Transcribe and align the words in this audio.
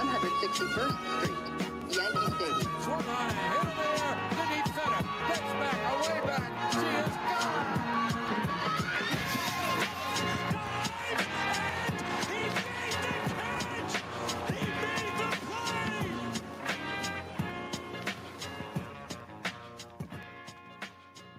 161st 0.00 0.96
Street, 1.20 1.36
Yankee 1.90 2.32
Stadium. 2.32 2.72
Swung 2.80 3.04
on 3.04 3.28
and 3.28 3.36
hit 3.36 3.60
in 4.30 4.36
the 4.38 4.44
deep 4.48 4.66
center. 4.74 5.02
Gets 5.28 5.52
back, 5.60 5.78
away 5.92 6.20
back. 6.26 6.48
She 6.72 6.78
is 6.78 7.16
gone. 7.16 7.90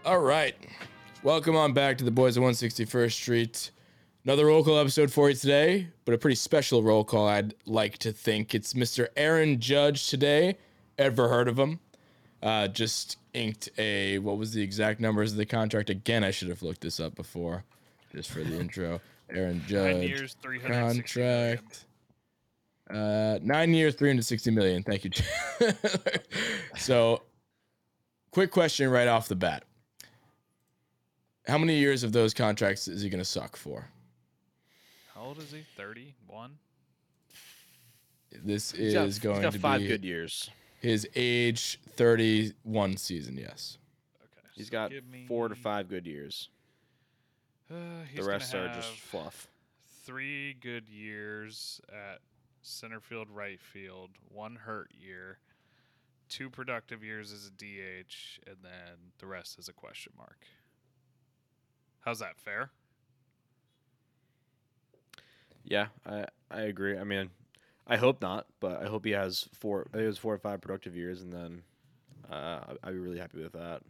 All 0.05 0.19
right. 0.19 0.55
Welcome 1.23 1.55
on 1.55 1.73
back 1.73 1.97
to 1.97 2.03
the 2.03 2.11
Boys 2.11 2.37
of 2.37 2.43
161st 2.43 3.11
Street. 3.11 3.71
Another 4.23 4.45
roll 4.45 4.63
call 4.63 4.77
episode 4.77 5.11
for 5.11 5.29
you 5.29 5.35
today, 5.35 5.87
but 6.05 6.13
a 6.13 6.17
pretty 6.17 6.35
special 6.35 6.83
roll 6.83 7.03
call, 7.03 7.27
I'd 7.27 7.55
like 7.65 7.97
to 7.99 8.11
think. 8.11 8.53
It's 8.53 8.75
Mr. 8.75 9.07
Aaron 9.17 9.59
Judge 9.59 10.09
today. 10.09 10.57
Ever 10.99 11.27
heard 11.27 11.47
of 11.47 11.57
him? 11.57 11.79
Uh, 12.43 12.67
just 12.67 13.17
inked 13.33 13.69
a, 13.79 14.19
what 14.19 14.37
was 14.37 14.53
the 14.53 14.61
exact 14.61 14.99
numbers 14.99 15.31
of 15.31 15.37
the 15.37 15.45
contract? 15.47 15.89
Again, 15.89 16.23
I 16.23 16.29
should 16.29 16.49
have 16.49 16.61
looked 16.61 16.81
this 16.81 16.99
up 16.99 17.15
before, 17.15 17.63
just 18.11 18.29
for 18.29 18.43
the 18.43 18.59
intro. 18.59 19.01
Aaron 19.31 19.63
Judge. 19.67 19.95
Nine 19.95 20.03
years, 20.03 20.35
360 20.39 20.69
million. 20.69 20.93
contract. 20.93 21.85
Uh, 22.91 23.39
nine 23.41 23.73
years, 23.73 23.95
360 23.95 24.51
million. 24.51 24.83
Thank 24.83 25.03
you. 25.03 25.11
so, 26.77 27.23
quick 28.29 28.51
question 28.51 28.87
right 28.91 29.07
off 29.07 29.27
the 29.27 29.35
bat. 29.35 29.63
How 31.47 31.57
many 31.57 31.79
years 31.79 32.03
of 32.03 32.11
those 32.11 32.35
contracts 32.35 32.87
is 32.87 33.01
he 33.01 33.09
going 33.09 33.17
to 33.17 33.25
suck 33.25 33.55
for? 33.55 33.87
How 35.15 35.21
old 35.21 35.39
is 35.39 35.51
he? 35.51 35.63
31? 35.75 36.57
This 38.31 38.71
He's 38.71 38.93
got- 38.93 39.07
is 39.07 39.19
going 39.19 39.35
he's 39.37 39.43
got 39.43 39.53
to 39.53 39.59
five 39.59 39.81
be 39.81 39.87
good 39.87 40.05
years. 40.05 40.49
his 40.79 41.07
age 41.15 41.79
31 41.95 42.97
season, 42.97 43.37
yes. 43.37 43.77
Okay. 44.23 44.47
He's 44.55 44.67
so 44.67 44.71
got 44.71 44.91
me, 44.91 45.25
four 45.27 45.49
to 45.49 45.55
five 45.55 45.89
good 45.89 46.07
years. 46.07 46.49
Uh, 47.69 48.03
he's 48.09 48.23
The 48.23 48.29
rest 48.29 48.53
are 48.55 48.67
just 48.73 48.93
fluff. 48.99 49.47
Three 50.03 50.53
good 50.53 50.89
years 50.89 51.81
at 51.89 52.21
center 52.61 52.99
field, 52.99 53.29
right 53.29 53.59
field, 53.61 54.11
one 54.29 54.55
hurt 54.55 54.91
year, 54.97 55.39
two 56.29 56.49
productive 56.49 57.03
years 57.03 57.31
as 57.33 57.47
a 57.47 57.51
DH, 57.51 58.39
and 58.47 58.57
then 58.63 59.11
the 59.19 59.25
rest 59.27 59.59
is 59.59 59.67
a 59.67 59.73
question 59.73 60.13
mark. 60.17 60.45
How's 62.01 62.19
that 62.19 62.37
fair? 62.39 62.71
Yeah, 65.71 65.87
I 66.05 66.25
I 66.51 66.61
agree. 66.63 66.97
I 66.97 67.05
mean, 67.05 67.29
I 67.87 67.95
hope 67.95 68.21
not, 68.21 68.45
but 68.59 68.83
I 68.83 68.87
hope 68.87 69.05
he 69.05 69.11
has 69.11 69.47
four. 69.53 69.87
I 69.93 69.97
think 69.97 70.03
it 70.03 70.07
was 70.07 70.17
four 70.17 70.33
or 70.33 70.37
five 70.37 70.59
productive 70.59 70.95
years, 70.97 71.21
and 71.21 71.31
then 71.31 71.61
uh, 72.29 72.59
I- 72.69 72.75
I'd 72.83 72.91
be 72.93 72.99
really 72.99 73.19
happy 73.19 73.41
with 73.41 73.53
that. 73.53 73.81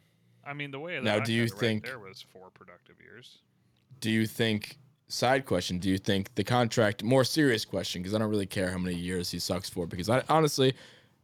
I 0.45 0.53
mean, 0.53 0.69
the 0.71 0.79
way 0.79 0.95
that 0.95 1.03
Now, 1.03 1.15
I 1.15 1.19
do 1.21 1.33
you 1.33 1.41
had 1.41 1.49
it 1.49 1.53
right 1.53 1.59
think- 1.59 1.85
there 1.85 1.99
was 1.99 2.21
four 2.21 2.52
productive 2.52 2.97
years? 3.02 3.39
Do 3.99 4.09
you 4.11 4.25
think, 4.27 4.77
side 5.07 5.45
question, 5.45 5.79
do 5.79 5.89
you 5.89 5.97
think 5.97 6.33
the 6.35 6.43
contract, 6.43 7.03
more 7.03 7.23
serious 7.23 7.65
question, 7.65 8.02
because 8.02 8.13
I 8.15 8.19
don't 8.19 8.29
really 8.29 8.45
care 8.47 8.71
how 8.71 8.77
many 8.77 8.95
years 8.95 9.29
he 9.31 9.39
sucks 9.39 9.69
for, 9.69 9.85
because 9.87 10.07
I 10.09 10.23
honestly, 10.29 10.73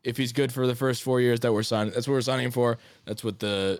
if 0.04 0.18
he's 0.18 0.32
good 0.34 0.52
for 0.52 0.66
the 0.68 0.76
first 0.76 1.04
four 1.04 1.22
years 1.22 1.40
that 1.42 1.54
we're 1.54 1.64
signing, 1.64 1.94
that's 1.94 2.08
what 2.08 2.14
we're 2.14 2.22
signing 2.22 2.46
him 2.46 2.52
for. 2.52 2.78
That's 3.06 3.24
what 3.24 3.40
the 3.40 3.80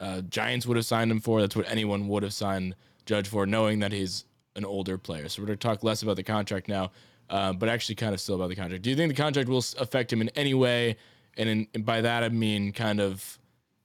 uh, 0.00 0.20
Giants 0.22 0.66
would 0.66 0.76
have 0.76 0.86
signed 0.86 1.10
him 1.10 1.20
for. 1.20 1.40
That's 1.40 1.56
what 1.56 1.70
anyone 1.70 2.08
would 2.08 2.22
have 2.22 2.34
signed 2.34 2.74
Judge 3.06 3.28
for, 3.28 3.46
knowing 3.46 3.78
that 3.80 3.92
he's 3.92 4.24
an 4.56 4.64
older 4.64 4.98
player. 4.98 5.28
So 5.28 5.42
we're 5.42 5.46
going 5.46 5.58
to 5.58 5.68
talk 5.68 5.84
less 5.84 6.02
about 6.02 6.16
the 6.16 6.22
contract 6.22 6.68
now, 6.68 6.90
uh, 7.30 7.52
but 7.52 7.68
actually 7.68 7.94
kind 7.94 8.14
of 8.14 8.20
still 8.20 8.34
about 8.34 8.48
the 8.48 8.56
contract. 8.56 8.82
Do 8.82 8.90
you 8.90 8.96
think 8.96 9.14
the 9.14 9.22
contract 9.22 9.48
will 9.48 9.64
affect 9.78 10.12
him 10.12 10.20
in 10.20 10.28
any 10.30 10.54
way? 10.54 10.96
And, 11.36 11.48
in, 11.48 11.68
and 11.74 11.84
by 11.84 12.00
that 12.00 12.22
I 12.22 12.28
mean 12.30 12.72
kind 12.72 13.00
of, 13.00 13.38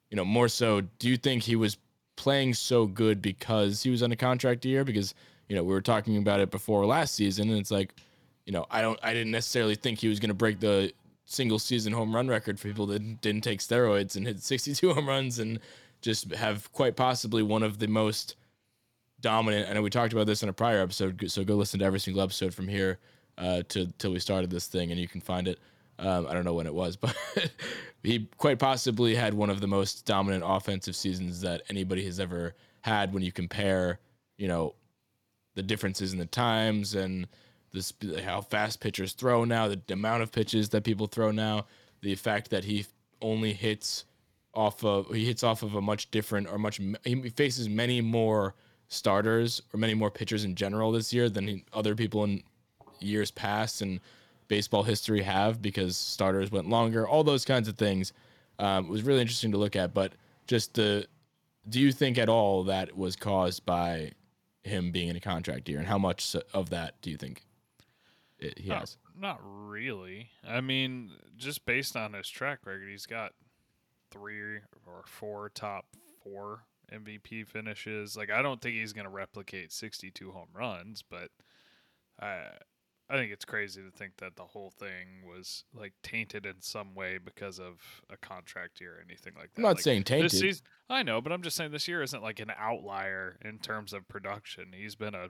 you 0.09 0.17
know, 0.17 0.25
more 0.25 0.47
so. 0.47 0.81
Do 0.99 1.09
you 1.09 1.17
think 1.17 1.43
he 1.43 1.55
was 1.55 1.77
playing 2.15 2.53
so 2.53 2.85
good 2.85 3.21
because 3.21 3.83
he 3.83 3.89
was 3.89 4.03
on 4.03 4.11
a 4.11 4.15
contract 4.15 4.65
year? 4.65 4.83
Because 4.83 5.13
you 5.47 5.55
know 5.55 5.63
we 5.63 5.73
were 5.73 5.81
talking 5.81 6.17
about 6.17 6.39
it 6.39 6.49
before 6.51 6.85
last 6.85 7.15
season, 7.15 7.49
and 7.49 7.59
it's 7.59 7.71
like, 7.71 7.93
you 8.45 8.53
know, 8.53 8.65
I 8.71 8.81
don't, 8.81 8.99
I 9.03 9.13
didn't 9.13 9.31
necessarily 9.31 9.75
think 9.75 9.99
he 9.99 10.07
was 10.07 10.19
going 10.19 10.29
to 10.29 10.33
break 10.35 10.59
the 10.59 10.93
single 11.25 11.59
season 11.59 11.93
home 11.93 12.13
run 12.13 12.27
record 12.27 12.59
for 12.59 12.67
people 12.67 12.85
that 12.87 12.99
didn't, 12.99 13.21
didn't 13.21 13.43
take 13.43 13.59
steroids 13.59 14.15
and 14.15 14.27
hit 14.27 14.41
62 14.41 14.93
home 14.93 15.07
runs 15.07 15.39
and 15.39 15.59
just 16.01 16.33
have 16.33 16.71
quite 16.73 16.95
possibly 16.95 17.43
one 17.43 17.63
of 17.63 17.79
the 17.79 17.87
most 17.87 18.35
dominant. 19.21 19.69
I 19.69 19.73
know 19.73 19.81
we 19.81 19.89
talked 19.89 20.13
about 20.13 20.27
this 20.27 20.43
in 20.43 20.49
a 20.49 20.53
prior 20.53 20.81
episode, 20.81 21.29
so 21.31 21.43
go 21.43 21.55
listen 21.55 21.79
to 21.79 21.85
every 21.85 21.99
single 21.99 22.21
episode 22.21 22.53
from 22.53 22.67
here 22.67 22.99
uh, 23.37 23.63
to 23.69 23.87
till 23.97 24.11
we 24.11 24.19
started 24.19 24.49
this 24.49 24.67
thing, 24.67 24.91
and 24.91 24.99
you 24.99 25.07
can 25.07 25.21
find 25.21 25.47
it. 25.47 25.59
Um, 25.99 26.25
I 26.27 26.33
don't 26.33 26.45
know 26.45 26.53
when 26.53 26.67
it 26.67 26.73
was, 26.73 26.95
but 26.97 27.15
he 28.03 28.27
quite 28.37 28.59
possibly 28.59 29.15
had 29.15 29.33
one 29.33 29.49
of 29.49 29.61
the 29.61 29.67
most 29.67 30.05
dominant 30.05 30.43
offensive 30.45 30.95
seasons 30.95 31.41
that 31.41 31.61
anybody 31.69 32.03
has 32.05 32.19
ever 32.19 32.55
had. 32.81 33.13
When 33.13 33.23
you 33.23 33.31
compare, 33.31 33.99
you 34.37 34.47
know, 34.47 34.75
the 35.55 35.63
differences 35.63 36.13
in 36.13 36.19
the 36.19 36.25
times 36.25 36.95
and 36.95 37.27
the 37.71 37.81
sp- 37.83 38.19
how 38.23 38.41
fast 38.41 38.79
pitchers 38.79 39.13
throw 39.13 39.45
now, 39.45 39.67
the 39.67 39.81
amount 39.91 40.23
of 40.23 40.31
pitches 40.31 40.69
that 40.69 40.83
people 40.83 41.07
throw 41.07 41.31
now, 41.31 41.65
the 42.01 42.15
fact 42.15 42.49
that 42.49 42.63
he 42.63 42.85
only 43.21 43.53
hits 43.53 44.05
off 44.53 44.83
of 44.83 45.13
he 45.13 45.25
hits 45.25 45.43
off 45.43 45.63
of 45.63 45.75
a 45.75 45.81
much 45.81 46.11
different 46.11 46.47
or 46.47 46.57
much 46.57 46.79
he 47.05 47.29
faces 47.29 47.69
many 47.69 48.01
more 48.01 48.55
starters 48.91 49.61
or 49.73 49.77
many 49.77 49.93
more 49.93 50.11
pitchers 50.11 50.43
in 50.43 50.53
general 50.55 50.91
this 50.91 51.13
year 51.13 51.29
than 51.29 51.63
other 51.73 51.95
people 51.95 52.23
in 52.23 52.43
years 52.99 53.31
past 53.31 53.81
and 53.81 53.99
baseball 54.47 54.83
history 54.83 55.21
have 55.21 55.61
because 55.61 55.95
starters 55.95 56.51
went 56.51 56.67
longer 56.67 57.07
all 57.07 57.23
those 57.23 57.45
kinds 57.45 57.67
of 57.67 57.77
things 57.77 58.11
um, 58.61 58.85
it 58.85 58.91
was 58.91 59.03
really 59.03 59.21
interesting 59.21 59.51
to 59.51 59.57
look 59.57 59.75
at. 59.75 59.93
But 59.93 60.13
just 60.47 60.75
the 60.75 61.07
do 61.67 61.79
you 61.79 61.91
think 61.91 62.17
at 62.17 62.29
all 62.29 62.63
that 62.65 62.95
was 62.95 63.15
caused 63.15 63.65
by 63.65 64.11
him 64.63 64.91
being 64.91 65.09
in 65.09 65.15
a 65.15 65.19
contract 65.19 65.67
year? 65.67 65.79
And 65.79 65.87
how 65.87 65.97
much 65.97 66.35
of 66.53 66.69
that 66.69 67.01
do 67.01 67.09
you 67.09 67.17
think 67.17 67.43
it, 68.39 68.57
he 68.57 68.69
Not- 68.69 68.79
has? 68.79 68.97
Not 69.19 69.39
really. 69.43 70.29
I 70.47 70.61
mean, 70.61 71.11
just 71.37 71.65
based 71.65 71.95
on 71.95 72.13
his 72.13 72.29
track 72.29 72.59
record, 72.65 72.89
he's 72.89 73.05
got 73.05 73.33
three 74.09 74.59
or 74.85 75.03
four 75.05 75.49
top 75.49 75.85
four 76.23 76.63
MVP 76.93 77.47
finishes. 77.47 78.15
Like, 78.15 78.29
I 78.31 78.41
don't 78.41 78.61
think 78.61 78.75
he's 78.75 78.93
going 78.93 79.05
to 79.05 79.11
replicate 79.11 79.71
62 79.71 80.31
home 80.31 80.49
runs, 80.53 81.03
but 81.07 81.29
I, 82.19 82.43
I 83.09 83.15
think 83.15 83.31
it's 83.31 83.45
crazy 83.45 83.81
to 83.81 83.91
think 83.91 84.17
that 84.17 84.35
the 84.35 84.43
whole 84.45 84.71
thing 84.71 85.25
was 85.27 85.63
like 85.73 85.93
tainted 86.03 86.45
in 86.45 86.61
some 86.61 86.95
way 86.95 87.17
because 87.17 87.59
of 87.59 87.81
a 88.09 88.17
contract 88.17 88.79
year 88.79 88.93
or 88.97 89.03
anything 89.05 89.33
like 89.35 89.53
that. 89.53 89.59
i'm 89.59 89.63
not 89.63 89.75
Like, 89.75 89.79
saying 89.81 90.03
tainted 90.03 90.31
this 90.31 90.39
season, 90.39 90.63
I 90.89 91.03
know, 91.03 91.19
but 91.21 91.31
I'm 91.31 91.41
just 91.41 91.57
saying 91.57 91.71
this 91.71 91.87
year 91.87 92.01
isn't 92.03 92.23
like 92.23 92.39
an 92.39 92.51
outlier 92.57 93.37
in 93.43 93.59
terms 93.59 93.93
of 93.93 94.07
production. 94.07 94.67
He's 94.73 94.95
been 94.95 95.15
a, 95.15 95.27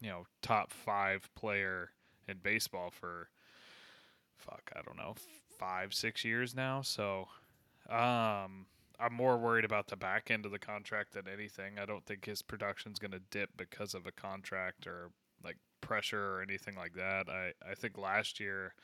you 0.00 0.10
know, 0.10 0.24
top 0.42 0.72
five 0.72 1.28
player 1.34 1.90
in 2.28 2.38
baseball 2.42 2.90
for, 2.90 3.30
fuck, 4.36 4.70
I 4.76 4.82
don't 4.82 4.96
know, 4.96 5.14
five, 5.58 5.94
six 5.94 6.24
years 6.24 6.54
now. 6.54 6.82
So, 6.82 7.26
um, 7.90 8.66
I'm 9.00 9.14
more 9.14 9.38
worried 9.38 9.64
about 9.64 9.88
the 9.88 9.96
back 9.96 10.30
end 10.30 10.44
of 10.44 10.52
the 10.52 10.58
contract 10.58 11.12
than 11.12 11.28
anything. 11.28 11.78
I 11.78 11.86
don't 11.86 12.04
think 12.04 12.24
his 12.24 12.42
production's 12.42 12.98
going 12.98 13.12
to 13.12 13.20
dip 13.30 13.50
because 13.56 13.94
of 13.94 14.06
a 14.06 14.12
contract 14.12 14.86
or 14.86 15.10
like 15.44 15.56
pressure 15.80 16.36
or 16.36 16.42
anything 16.42 16.74
like 16.74 16.94
that. 16.94 17.28
I, 17.28 17.52
I 17.68 17.74
think 17.74 17.96
last 17.96 18.40
year 18.40 18.74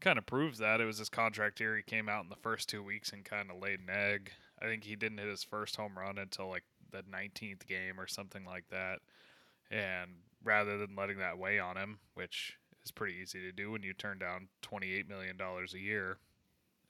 kind 0.00 0.18
of 0.18 0.26
proves 0.26 0.58
that. 0.58 0.80
It 0.80 0.84
was 0.84 0.98
his 0.98 1.08
contract 1.08 1.60
year. 1.60 1.76
He 1.76 1.82
came 1.82 2.08
out 2.08 2.24
in 2.24 2.28
the 2.28 2.36
first 2.36 2.68
two 2.68 2.82
weeks 2.82 3.12
and 3.12 3.24
kind 3.24 3.50
of 3.50 3.62
laid 3.62 3.80
an 3.80 3.90
egg. 3.90 4.32
I 4.60 4.66
think 4.66 4.84
he 4.84 4.96
didn't 4.96 5.18
hit 5.18 5.28
his 5.28 5.44
first 5.44 5.76
home 5.76 5.96
run 5.96 6.18
until 6.18 6.48
like 6.48 6.64
the 6.90 7.02
19th 7.02 7.66
game 7.66 7.98
or 7.98 8.06
something 8.06 8.44
like 8.44 8.64
that. 8.70 8.98
And 9.70 10.10
rather 10.44 10.76
than 10.76 10.96
letting 10.96 11.18
that 11.18 11.38
weigh 11.38 11.58
on 11.58 11.76
him, 11.76 11.98
which 12.14 12.58
is 12.84 12.90
pretty 12.90 13.14
easy 13.22 13.40
to 13.40 13.52
do 13.52 13.70
when 13.70 13.82
you 13.82 13.94
turn 13.94 14.18
down 14.18 14.48
$28 14.62 15.08
million 15.08 15.36
a 15.40 15.78
year, 15.78 16.18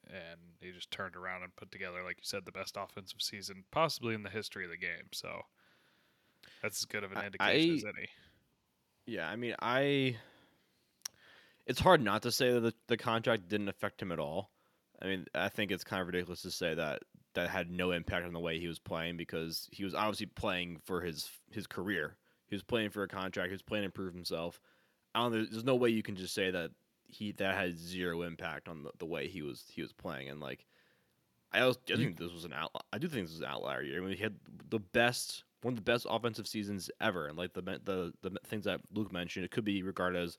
and 0.09 0.41
he 0.61 0.73
just 0.73 0.91
turned 0.91 1.17
around 1.17 1.43
and 1.43 1.55
put 1.57 1.71
together, 1.71 2.03
like 2.05 2.17
you 2.17 2.25
said, 2.25 2.45
the 2.45 2.53
best 2.53 2.77
offensive 2.79 3.21
season 3.21 3.65
possibly 3.71 4.15
in 4.15 4.23
the 4.23 4.31
history 4.31 4.65
of 4.65 4.71
the 4.71 4.77
game. 4.77 5.09
So 5.13 5.43
that's 6.63 6.81
as 6.81 6.85
good 6.85 7.05
of 7.05 7.13
an 7.13 7.19
I- 7.19 7.27
indication 7.27 7.77
as 7.77 7.85
any. 7.85 8.09
Yeah, 9.07 9.29
I 9.29 9.37
mean, 9.37 9.55
I. 9.61 10.17
It's 11.67 11.81
hard 11.81 12.03
not 12.03 12.23
to 12.23 12.33
say 12.33 12.53
that 12.53 12.61
the, 12.61 12.75
the 12.89 12.97
contract 12.97 13.49
didn't 13.49 13.69
affect 13.69 14.03
him 14.03 14.11
at 14.11 14.19
all. 14.19 14.51
I 15.01 15.07
mean, 15.07 15.27
I 15.35 15.49
think 15.49 15.71
it's 15.71 15.85
kind 15.85 16.01
of 16.01 16.07
ridiculous 16.07 16.43
to 16.43 16.51
say 16.51 16.75
that 16.75 17.03
that 17.35 17.49
had 17.49 17.71
no 17.71 17.93
impact 17.93 18.27
on 18.27 18.33
the 18.33 18.41
way 18.41 18.59
he 18.59 18.69
was 18.69 18.79
playing 18.79 19.17
because 19.17 19.69
he 19.73 19.85
was 19.85 19.95
obviously 19.95 20.27
playing 20.27 20.79
for 20.85 21.01
his 21.01 21.31
his 21.51 21.67
career. 21.67 22.17
He 22.49 22.55
was 22.55 22.63
playing 22.63 22.91
for 22.91 23.03
a 23.03 23.09
contract. 23.09 23.49
He 23.49 23.55
was 23.55 23.63
playing 23.63 23.85
to 23.85 23.91
prove 23.91 24.15
himself. 24.15 24.61
I 25.15 25.23
don't. 25.23 25.33
There's 25.33 25.65
no 25.65 25.77
way 25.77 25.91
you 25.91 26.03
can 26.03 26.17
just 26.17 26.35
say 26.35 26.51
that 26.51 26.71
he 27.13 27.33
that 27.33 27.55
had 27.55 27.79
zero 27.79 28.23
impact 28.23 28.69
on 28.69 28.83
the, 28.85 28.91
the 28.99 29.07
way 29.07 29.29
he 29.29 29.43
was 29.43 29.65
he 29.69 29.83
was 29.83 29.93
playing. 29.93 30.29
And 30.29 30.41
like, 30.41 30.65
I, 31.53 31.61
also, 31.61 31.79
I 31.93 31.97
think 31.97 32.19
this 32.19 32.33
was 32.33 32.45
an 32.45 32.53
out. 32.53 32.71
I 32.93 32.99
do 32.99 33.09
think 33.09 33.25
this 33.27 33.33
was 33.33 33.41
an 33.41 33.47
outlier 33.49 33.83
year. 33.83 34.03
I 34.03 34.07
mean, 34.07 34.17
he 34.17 34.23
had 34.23 34.35
the 34.71 34.79
best 34.79 35.45
one 35.63 35.73
of 35.73 35.77
the 35.77 35.83
best 35.83 36.07
offensive 36.11 36.49
seasons 36.49 36.91
ever, 37.01 37.29
and 37.29 37.37
like 37.37 37.53
the 37.53 37.63
the 37.63 38.13
the 38.23 38.31
things 38.47 38.65
that 38.65 38.81
Luke 38.93 39.13
mentioned, 39.13 39.45
it 39.45 39.51
could 39.51 39.65
be 39.65 39.83
regarded 39.83 40.23
as 40.23 40.39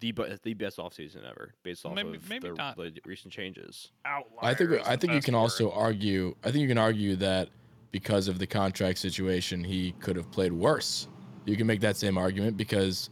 the 0.00 0.12
be- 0.12 0.36
the 0.42 0.54
best 0.54 0.78
offseason 0.78 1.28
ever, 1.28 1.54
based 1.62 1.84
off 1.84 1.94
Maybe- 1.94 2.16
of 2.16 2.28
maybe 2.28 2.48
the, 2.48 2.54
not. 2.54 2.76
the 2.76 2.92
recent 3.04 3.32
changes. 3.32 3.90
Outlier. 4.04 4.50
I 4.50 4.54
think 4.54 4.70
I 4.88 4.96
think 4.96 5.12
you 5.12 5.20
can 5.20 5.34
word. 5.34 5.40
also 5.40 5.70
argue. 5.72 6.34
I 6.44 6.50
think 6.50 6.62
you 6.62 6.68
can 6.68 6.78
argue 6.78 7.16
that 7.16 7.48
because 7.90 8.26
of 8.28 8.38
the 8.38 8.46
contract 8.46 8.98
situation, 8.98 9.62
he 9.62 9.92
could 10.00 10.16
have 10.16 10.30
played 10.30 10.52
worse. 10.52 11.08
You 11.44 11.56
can 11.56 11.66
make 11.66 11.80
that 11.80 11.96
same 11.96 12.16
argument 12.16 12.56
because, 12.56 13.10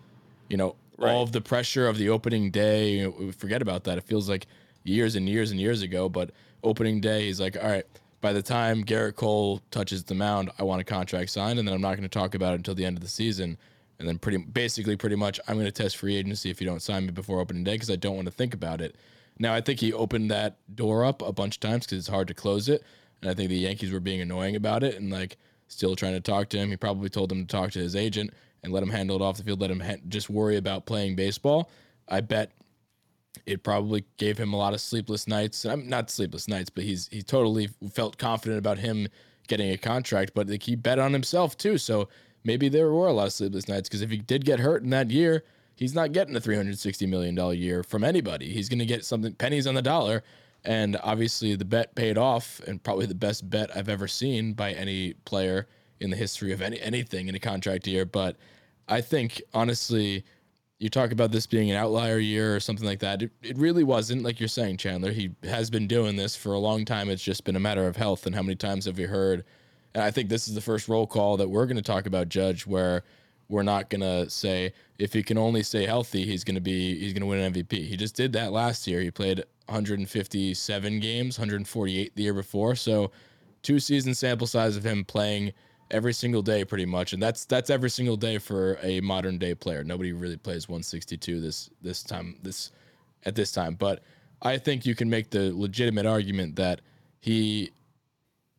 you 0.48 0.56
know, 0.56 0.74
Right. 1.00 1.12
all 1.12 1.22
of 1.22 1.32
the 1.32 1.40
pressure 1.40 1.88
of 1.88 1.96
the 1.96 2.10
opening 2.10 2.50
day. 2.50 3.10
Forget 3.32 3.62
about 3.62 3.84
that. 3.84 3.98
It 3.98 4.04
feels 4.04 4.28
like 4.28 4.46
years 4.84 5.16
and 5.16 5.28
years 5.28 5.50
and 5.50 5.58
years 5.58 5.82
ago. 5.82 6.08
But 6.08 6.30
opening 6.62 7.00
day, 7.00 7.26
he's 7.26 7.40
like, 7.40 7.56
all 7.56 7.70
right. 7.70 7.86
By 8.20 8.34
the 8.34 8.42
time 8.42 8.84
Gerrit 8.84 9.16
Cole 9.16 9.62
touches 9.70 10.04
the 10.04 10.14
mound, 10.14 10.50
I 10.58 10.62
want 10.62 10.82
a 10.82 10.84
contract 10.84 11.30
signed, 11.30 11.58
and 11.58 11.66
then 11.66 11.74
I'm 11.74 11.80
not 11.80 11.92
going 11.92 12.02
to 12.02 12.08
talk 12.08 12.34
about 12.34 12.52
it 12.52 12.56
until 12.56 12.74
the 12.74 12.84
end 12.84 12.98
of 12.98 13.02
the 13.02 13.08
season. 13.08 13.56
And 13.98 14.06
then 14.06 14.18
pretty 14.18 14.36
basically 14.38 14.94
pretty 14.96 15.16
much 15.16 15.40
I'm 15.48 15.54
going 15.54 15.64
to 15.64 15.72
test 15.72 15.96
free 15.96 16.16
agency 16.16 16.50
if 16.50 16.60
you 16.60 16.66
don't 16.66 16.82
sign 16.82 17.06
me 17.06 17.12
before 17.12 17.40
opening 17.40 17.64
day 17.64 17.72
because 17.72 17.90
I 17.90 17.96
don't 17.96 18.16
want 18.16 18.26
to 18.26 18.32
think 18.32 18.52
about 18.52 18.82
it. 18.82 18.96
Now 19.38 19.54
I 19.54 19.62
think 19.62 19.80
he 19.80 19.92
opened 19.94 20.30
that 20.30 20.56
door 20.74 21.04
up 21.06 21.22
a 21.22 21.32
bunch 21.32 21.56
of 21.56 21.60
times 21.60 21.86
because 21.86 21.98
it's 21.98 22.08
hard 22.08 22.28
to 22.28 22.34
close 22.34 22.68
it, 22.68 22.82
and 23.22 23.30
I 23.30 23.34
think 23.34 23.48
the 23.48 23.56
Yankees 23.56 23.90
were 23.90 24.00
being 24.00 24.20
annoying 24.20 24.54
about 24.54 24.82
it 24.82 24.96
and 24.96 25.10
like 25.10 25.38
still 25.68 25.96
trying 25.96 26.12
to 26.12 26.20
talk 26.20 26.50
to 26.50 26.58
him. 26.58 26.68
He 26.68 26.76
probably 26.76 27.08
told 27.08 27.32
him 27.32 27.46
to 27.46 27.56
talk 27.56 27.70
to 27.72 27.78
his 27.78 27.96
agent 27.96 28.32
and 28.62 28.72
let 28.72 28.82
him 28.82 28.90
handle 28.90 29.16
it 29.16 29.22
off 29.22 29.36
the 29.36 29.44
field. 29.44 29.60
Let 29.60 29.70
him 29.70 29.80
ha- 29.80 29.96
just 30.08 30.30
worry 30.30 30.56
about 30.56 30.86
playing 30.86 31.16
baseball. 31.16 31.70
I 32.08 32.20
bet 32.20 32.52
it 33.46 33.62
probably 33.62 34.04
gave 34.16 34.38
him 34.38 34.52
a 34.52 34.56
lot 34.56 34.74
of 34.74 34.80
sleepless 34.80 35.26
nights. 35.26 35.64
I'm 35.64 35.88
not 35.88 36.10
sleepless 36.10 36.48
nights, 36.48 36.70
but 36.70 36.84
he's 36.84 37.08
he 37.08 37.22
totally 37.22 37.68
felt 37.92 38.18
confident 38.18 38.58
about 38.58 38.78
him 38.78 39.08
getting 39.48 39.70
a 39.70 39.76
contract. 39.78 40.32
But 40.34 40.48
like, 40.48 40.62
he 40.62 40.76
bet 40.76 40.98
on 40.98 41.12
himself 41.12 41.56
too, 41.56 41.78
so 41.78 42.08
maybe 42.44 42.68
there 42.68 42.90
were 42.92 43.08
a 43.08 43.12
lot 43.12 43.26
of 43.26 43.32
sleepless 43.32 43.68
nights 43.68 43.88
because 43.88 44.02
if 44.02 44.10
he 44.10 44.18
did 44.18 44.44
get 44.44 44.60
hurt 44.60 44.82
in 44.82 44.90
that 44.90 45.10
year, 45.10 45.44
he's 45.76 45.94
not 45.94 46.12
getting 46.12 46.34
a 46.36 46.40
360 46.40 47.06
million 47.06 47.34
dollar 47.34 47.54
year 47.54 47.82
from 47.82 48.04
anybody. 48.04 48.52
He's 48.52 48.68
going 48.68 48.78
to 48.80 48.86
get 48.86 49.04
something 49.04 49.34
pennies 49.34 49.66
on 49.66 49.74
the 49.74 49.82
dollar. 49.82 50.22
And 50.62 50.98
obviously, 51.02 51.54
the 51.54 51.64
bet 51.64 51.94
paid 51.94 52.18
off, 52.18 52.60
and 52.66 52.82
probably 52.82 53.06
the 53.06 53.14
best 53.14 53.48
bet 53.48 53.74
I've 53.74 53.88
ever 53.88 54.06
seen 54.06 54.52
by 54.52 54.72
any 54.72 55.14
player 55.24 55.66
in 56.00 56.10
the 56.10 56.16
history 56.16 56.52
of 56.52 56.62
any 56.62 56.80
anything 56.80 57.28
in 57.28 57.34
a 57.34 57.38
contract 57.38 57.86
year. 57.86 58.04
But 58.04 58.36
I 58.88 59.00
think 59.00 59.42
honestly, 59.54 60.24
you 60.78 60.88
talk 60.88 61.12
about 61.12 61.30
this 61.30 61.46
being 61.46 61.70
an 61.70 61.76
outlier 61.76 62.18
year 62.18 62.56
or 62.56 62.60
something 62.60 62.86
like 62.86 63.00
that. 63.00 63.22
It, 63.22 63.30
it 63.42 63.58
really 63.58 63.84
wasn't, 63.84 64.22
like 64.22 64.40
you're 64.40 64.48
saying, 64.48 64.78
Chandler. 64.78 65.12
He 65.12 65.30
has 65.44 65.68
been 65.70 65.86
doing 65.86 66.16
this 66.16 66.34
for 66.34 66.54
a 66.54 66.58
long 66.58 66.86
time. 66.86 67.10
It's 67.10 67.22
just 67.22 67.44
been 67.44 67.54
a 67.54 67.60
matter 67.60 67.86
of 67.86 67.96
health. 67.96 68.24
And 68.24 68.34
how 68.34 68.42
many 68.42 68.56
times 68.56 68.86
have 68.86 68.96
we 68.96 69.04
heard? 69.04 69.44
And 69.94 70.02
I 70.02 70.10
think 70.10 70.30
this 70.30 70.48
is 70.48 70.54
the 70.54 70.60
first 70.62 70.88
roll 70.88 71.06
call 71.06 71.36
that 71.36 71.50
we're 71.50 71.66
going 71.66 71.76
to 71.76 71.82
talk 71.82 72.06
about 72.06 72.30
Judge, 72.30 72.66
where 72.66 73.04
we're 73.50 73.62
not 73.62 73.90
going 73.90 74.00
to 74.00 74.30
say 74.30 74.72
if 74.98 75.12
he 75.12 75.22
can 75.22 75.36
only 75.36 75.62
stay 75.62 75.84
healthy, 75.84 76.24
he's 76.24 76.44
going 76.44 76.54
to 76.54 76.60
be 76.62 76.98
he's 76.98 77.12
going 77.12 77.22
to 77.22 77.26
win 77.26 77.40
an 77.40 77.52
MVP. 77.52 77.86
He 77.86 77.96
just 77.96 78.14
did 78.14 78.32
that 78.32 78.50
last 78.50 78.86
year. 78.86 79.00
He 79.00 79.10
played 79.10 79.44
157 79.66 81.00
games, 81.00 81.38
148 81.38 82.16
the 82.16 82.22
year 82.22 82.32
before. 82.32 82.74
So 82.74 83.10
two 83.62 83.80
season 83.80 84.14
sample 84.14 84.46
size 84.46 84.76
of 84.76 84.86
him 84.86 85.04
playing 85.04 85.52
every 85.90 86.12
single 86.12 86.42
day 86.42 86.64
pretty 86.64 86.86
much. 86.86 87.12
And 87.12 87.22
that's 87.22 87.44
that's 87.44 87.70
every 87.70 87.90
single 87.90 88.16
day 88.16 88.38
for 88.38 88.78
a 88.82 89.00
modern 89.00 89.38
day 89.38 89.54
player. 89.54 89.84
Nobody 89.84 90.12
really 90.12 90.36
plays 90.36 90.68
162 90.68 91.40
this 91.40 91.70
this 91.82 92.02
time 92.02 92.36
this 92.42 92.72
at 93.24 93.34
this 93.34 93.52
time. 93.52 93.74
But 93.74 94.02
i 94.42 94.56
think 94.56 94.86
you 94.86 94.94
can 94.94 95.10
make 95.10 95.28
the 95.28 95.52
legitimate 95.54 96.06
argument 96.06 96.56
that 96.56 96.80
he 97.18 97.70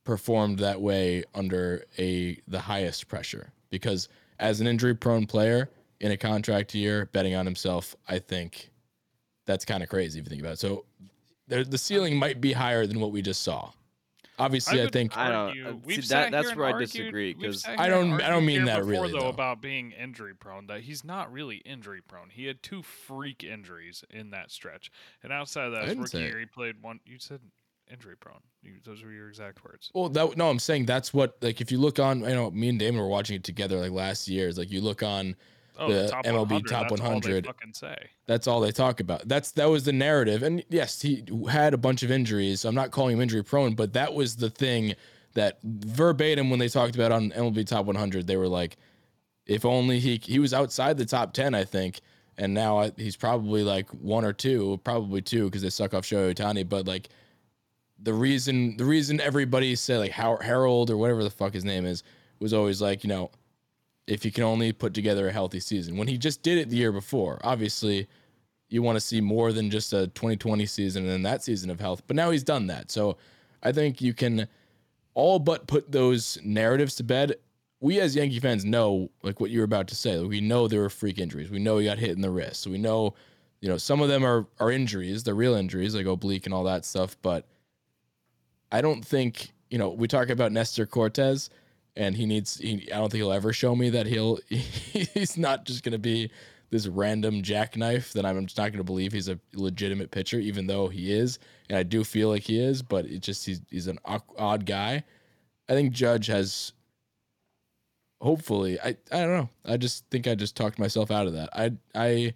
performed 0.03 0.59
that 0.59 0.79
way 0.79 1.23
under 1.33 1.85
a 1.97 2.39
the 2.47 2.59
highest 2.59 3.07
pressure. 3.07 3.51
Because 3.69 4.09
as 4.39 4.61
an 4.61 4.67
injury 4.67 4.95
prone 4.95 5.25
player 5.25 5.69
in 5.99 6.11
a 6.11 6.17
contract 6.17 6.73
year 6.75 7.07
betting 7.13 7.35
on 7.35 7.45
himself 7.45 7.95
i 8.07 8.17
think 8.19 8.71
that's 9.45 9.65
kind 9.65 9.83
of 9.83 9.89
crazy 9.89 10.19
if 10.19 10.25
you 10.25 10.29
think 10.29 10.41
about 10.41 10.53
it. 10.53 10.59
So 10.59 10.85
the 11.47 11.77
ceiling 11.77 12.15
might 12.15 12.39
be 12.39 12.53
higher 12.53 12.87
than 12.87 12.99
what 12.99 13.11
we 13.11 13.21
just 13.21 13.43
saw 13.43 13.71
obviously 14.41 14.79
i, 14.79 14.83
would 14.83 14.93
think 14.93 15.17
I 15.17 15.29
don't- 15.29 15.35
argue- 15.49 15.67
uh, 15.67 15.73
we've 15.85 15.95
see, 15.97 16.01
sat 16.01 16.31
that- 16.31 16.31
that's 16.31 16.43
here 16.47 16.51
and 16.51 16.59
where 16.59 16.67
I 16.67 16.71
argued- 16.71 16.89
disagree, 16.91 17.33
we've 17.35 17.45
'cause- 17.51 17.61
sat 17.61 17.79
I 17.79 17.87
don't- 17.89 18.21
I 18.21 18.29
don't 18.29 18.45
mean 18.45 18.65
that 18.65 18.79
before, 18.79 18.91
really, 18.91 19.11
though, 19.11 19.19
though. 19.19 19.29
about 19.29 19.61
being 19.61 19.91
injury 19.91 20.33
prone. 20.35 20.67
That 20.67 20.81
he's 20.81 21.03
not 21.03 21.31
really 21.31 21.57
injury 21.57 22.01
prone. 22.01 22.29
He 22.29 22.45
had 22.45 22.61
two 22.63 22.81
freak 22.83 23.43
injuries 23.43 24.03
in 24.09 24.31
that 24.31 24.51
stretch, 24.51 24.91
and 25.23 25.31
outside 25.31 25.65
of 25.67 25.71
that, 25.73 25.81
I 25.83 25.85
his 25.85 25.91
didn't 25.95 26.03
rookie 26.13 26.17
year, 26.19 26.39
he 26.39 26.45
played 26.45 26.81
one. 26.81 26.99
You 27.05 27.19
said 27.19 27.39
injury 27.91 28.15
prone. 28.15 28.39
You, 28.63 28.73
those 28.83 29.03
were 29.03 29.11
your 29.11 29.27
exact 29.27 29.63
words. 29.65 29.91
Well, 29.93 30.07
that 30.09 30.37
no, 30.37 30.49
I'm 30.49 30.59
saying 30.59 30.85
that's 30.85 31.13
what 31.13 31.37
like 31.41 31.59
if 31.61 31.71
you 31.71 31.77
look 31.77 31.99
on, 31.99 32.21
you 32.21 32.27
know, 32.27 32.49
me 32.51 32.69
and 32.69 32.79
Damon 32.79 33.01
were 33.01 33.07
watching 33.07 33.35
it 33.35 33.43
together 33.43 33.77
like 33.79 33.91
last 33.91 34.27
year. 34.27 34.47
Is 34.47 34.57
like 34.57 34.71
you 34.71 34.79
look 34.81 35.03
on, 35.03 35.35
Oh, 35.79 35.91
the 35.91 36.07
top 36.09 36.25
MLB 36.25 36.51
100, 36.51 36.67
top 36.67 36.89
that's 36.89 36.91
all 36.91 36.97
they 36.97 37.03
100. 37.03 37.45
fucking 37.45 37.73
say. 37.73 37.95
that's 38.27 38.47
all 38.47 38.59
they 38.59 38.71
talk 38.71 38.99
about. 38.99 39.27
That's 39.27 39.51
that 39.51 39.69
was 39.69 39.83
the 39.83 39.93
narrative, 39.93 40.43
and 40.43 40.63
yes, 40.69 41.01
he 41.01 41.23
had 41.49 41.73
a 41.73 41.77
bunch 41.77 42.03
of 42.03 42.11
injuries. 42.11 42.65
I'm 42.65 42.75
not 42.75 42.91
calling 42.91 43.15
him 43.15 43.21
injury 43.21 43.43
prone, 43.43 43.73
but 43.73 43.93
that 43.93 44.13
was 44.13 44.35
the 44.35 44.49
thing 44.49 44.95
that 45.33 45.59
verbatim 45.63 46.49
when 46.49 46.59
they 46.59 46.67
talked 46.67 46.95
about 46.95 47.11
on 47.11 47.31
MLB 47.31 47.65
top 47.65 47.85
100, 47.85 48.27
they 48.27 48.35
were 48.35 48.49
like, 48.49 48.77
if 49.47 49.65
only 49.65 49.99
he 49.99 50.19
he 50.23 50.39
was 50.39 50.53
outside 50.53 50.97
the 50.97 51.05
top 51.05 51.33
10, 51.33 51.55
I 51.55 51.63
think, 51.63 52.01
and 52.37 52.53
now 52.53 52.79
I, 52.79 52.91
he's 52.97 53.15
probably 53.15 53.63
like 53.63 53.89
one 53.89 54.25
or 54.25 54.33
two, 54.33 54.79
probably 54.83 55.21
two 55.21 55.45
because 55.45 55.61
they 55.61 55.69
suck 55.69 55.93
off 55.93 56.03
Shohei 56.03 56.33
Ohtani, 56.35 56.67
but 56.67 56.85
like. 56.85 57.09
The 58.03 58.13
reason, 58.15 58.77
the 58.77 58.85
reason 58.85 59.21
everybody 59.21 59.75
said 59.75 59.99
like 59.99 60.11
Har- 60.11 60.41
Harold 60.41 60.89
or 60.89 60.97
whatever 60.97 61.23
the 61.23 61.29
fuck 61.29 61.53
his 61.53 61.63
name 61.63 61.85
is 61.85 62.01
was 62.39 62.51
always 62.51 62.81
like, 62.81 63.03
you 63.03 63.09
know, 63.09 63.29
if 64.07 64.25
you 64.25 64.31
can 64.31 64.43
only 64.43 64.71
put 64.71 64.93
together 64.93 65.27
a 65.27 65.31
healthy 65.31 65.59
season. 65.59 65.97
When 65.97 66.07
he 66.07 66.17
just 66.17 66.43
did 66.43 66.57
it 66.57 66.69
the 66.69 66.75
year 66.75 66.91
before, 66.91 67.39
obviously 67.43 68.07
you 68.69 68.81
want 68.81 68.95
to 68.95 69.01
see 69.01 69.21
more 69.21 69.51
than 69.51 69.69
just 69.69 69.93
a 69.93 70.07
2020 70.07 70.65
season 70.65 71.03
and 71.03 71.11
then 71.11 71.23
that 71.23 71.43
season 71.43 71.69
of 71.69 71.79
health. 71.79 72.01
But 72.07 72.15
now 72.15 72.31
he's 72.31 72.43
done 72.43 72.67
that. 72.67 72.89
So 72.89 73.17
I 73.61 73.71
think 73.71 74.01
you 74.01 74.13
can 74.13 74.47
all 75.13 75.39
but 75.39 75.67
put 75.67 75.91
those 75.91 76.39
narratives 76.43 76.95
to 76.95 77.03
bed. 77.03 77.35
We 77.81 77.99
as 77.99 78.15
Yankee 78.15 78.39
fans 78.39 78.63
know, 78.63 79.09
like 79.23 79.39
what 79.39 79.51
you're 79.51 79.65
about 79.65 79.87
to 79.89 79.95
say, 79.95 80.19
we 80.23 80.39
know 80.39 80.67
there 80.67 80.81
were 80.81 80.89
freak 80.89 81.19
injuries. 81.19 81.49
We 81.49 81.59
know 81.59 81.77
he 81.77 81.85
got 81.85 81.99
hit 81.99 82.11
in 82.11 82.21
the 82.21 82.29
wrist. 82.29 82.65
We 82.65 82.77
know, 82.77 83.13
you 83.59 83.69
know, 83.69 83.77
some 83.77 84.01
of 84.01 84.09
them 84.09 84.25
are 84.25 84.47
are 84.59 84.71
injuries, 84.71 85.23
they're 85.23 85.35
real 85.35 85.55
injuries, 85.55 85.95
like 85.95 86.05
oblique 86.05 86.45
and 86.45 86.53
all 86.53 86.63
that 86.63 86.85
stuff. 86.85 87.17
But 87.21 87.45
I 88.71 88.81
don't 88.81 89.03
think, 89.03 89.51
you 89.69 89.77
know, 89.77 89.89
we 89.89 90.07
talk 90.07 90.29
about 90.29 90.51
Nestor 90.51 90.85
Cortes 90.85 91.49
and 91.95 92.15
he 92.15 92.25
needs 92.25 92.57
he, 92.57 92.91
I 92.91 92.97
don't 92.97 93.09
think 93.11 93.21
he'll 93.21 93.31
ever 93.31 93.53
show 93.53 93.75
me 93.75 93.89
that 93.89 94.05
he'll 94.05 94.39
he's 94.47 95.37
not 95.37 95.65
just 95.65 95.83
going 95.83 95.93
to 95.93 95.99
be 95.99 96.31
this 96.69 96.87
random 96.87 97.41
jackknife 97.41 98.13
that 98.13 98.25
I'm 98.25 98.45
just 98.45 98.57
not 98.57 98.71
going 98.71 98.77
to 98.77 98.83
believe 98.83 99.11
he's 99.11 99.27
a 99.27 99.39
legitimate 99.53 100.11
pitcher 100.11 100.39
even 100.39 100.67
though 100.67 100.87
he 100.87 101.11
is 101.11 101.39
and 101.69 101.77
I 101.77 101.83
do 101.83 102.03
feel 102.03 102.29
like 102.29 102.43
he 102.43 102.59
is 102.59 102.81
but 102.81 103.05
it 103.05 103.19
just 103.19 103.45
he's 103.45 103.61
he's 103.69 103.87
an 103.87 103.99
odd- 104.05 104.23
odd 104.37 104.65
guy. 104.65 105.03
I 105.69 105.73
think 105.73 105.93
Judge 105.93 106.27
has 106.27 106.73
hopefully 108.21 108.79
I 108.79 108.89
I 109.11 109.19
don't 109.19 109.37
know. 109.37 109.49
I 109.65 109.77
just 109.77 110.05
think 110.09 110.27
I 110.27 110.35
just 110.35 110.55
talked 110.55 110.79
myself 110.79 111.11
out 111.11 111.27
of 111.27 111.33
that. 111.33 111.49
I 111.53 111.71
I 111.93 112.33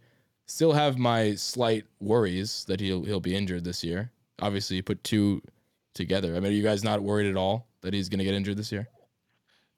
still 0.48 0.74
have 0.74 0.98
my 0.98 1.36
slight 1.36 1.86
worries 2.00 2.66
that 2.68 2.80
he'll 2.80 3.04
he'll 3.04 3.20
be 3.20 3.36
injured 3.36 3.64
this 3.64 3.84
year. 3.84 4.12
Obviously, 4.42 4.76
you 4.76 4.84
put 4.84 5.04
two 5.04 5.42
together. 5.94 6.36
I 6.36 6.40
mean, 6.40 6.52
are 6.52 6.56
you 6.56 6.64
guys 6.64 6.84
not 6.84 7.02
worried 7.02 7.30
at 7.30 7.38
all 7.38 7.68
that 7.82 7.94
he's 7.94 8.10
going 8.10 8.20
to 8.20 8.26
get 8.26 8.34
injured 8.34 8.58
this 8.58 8.72
year? 8.72 8.88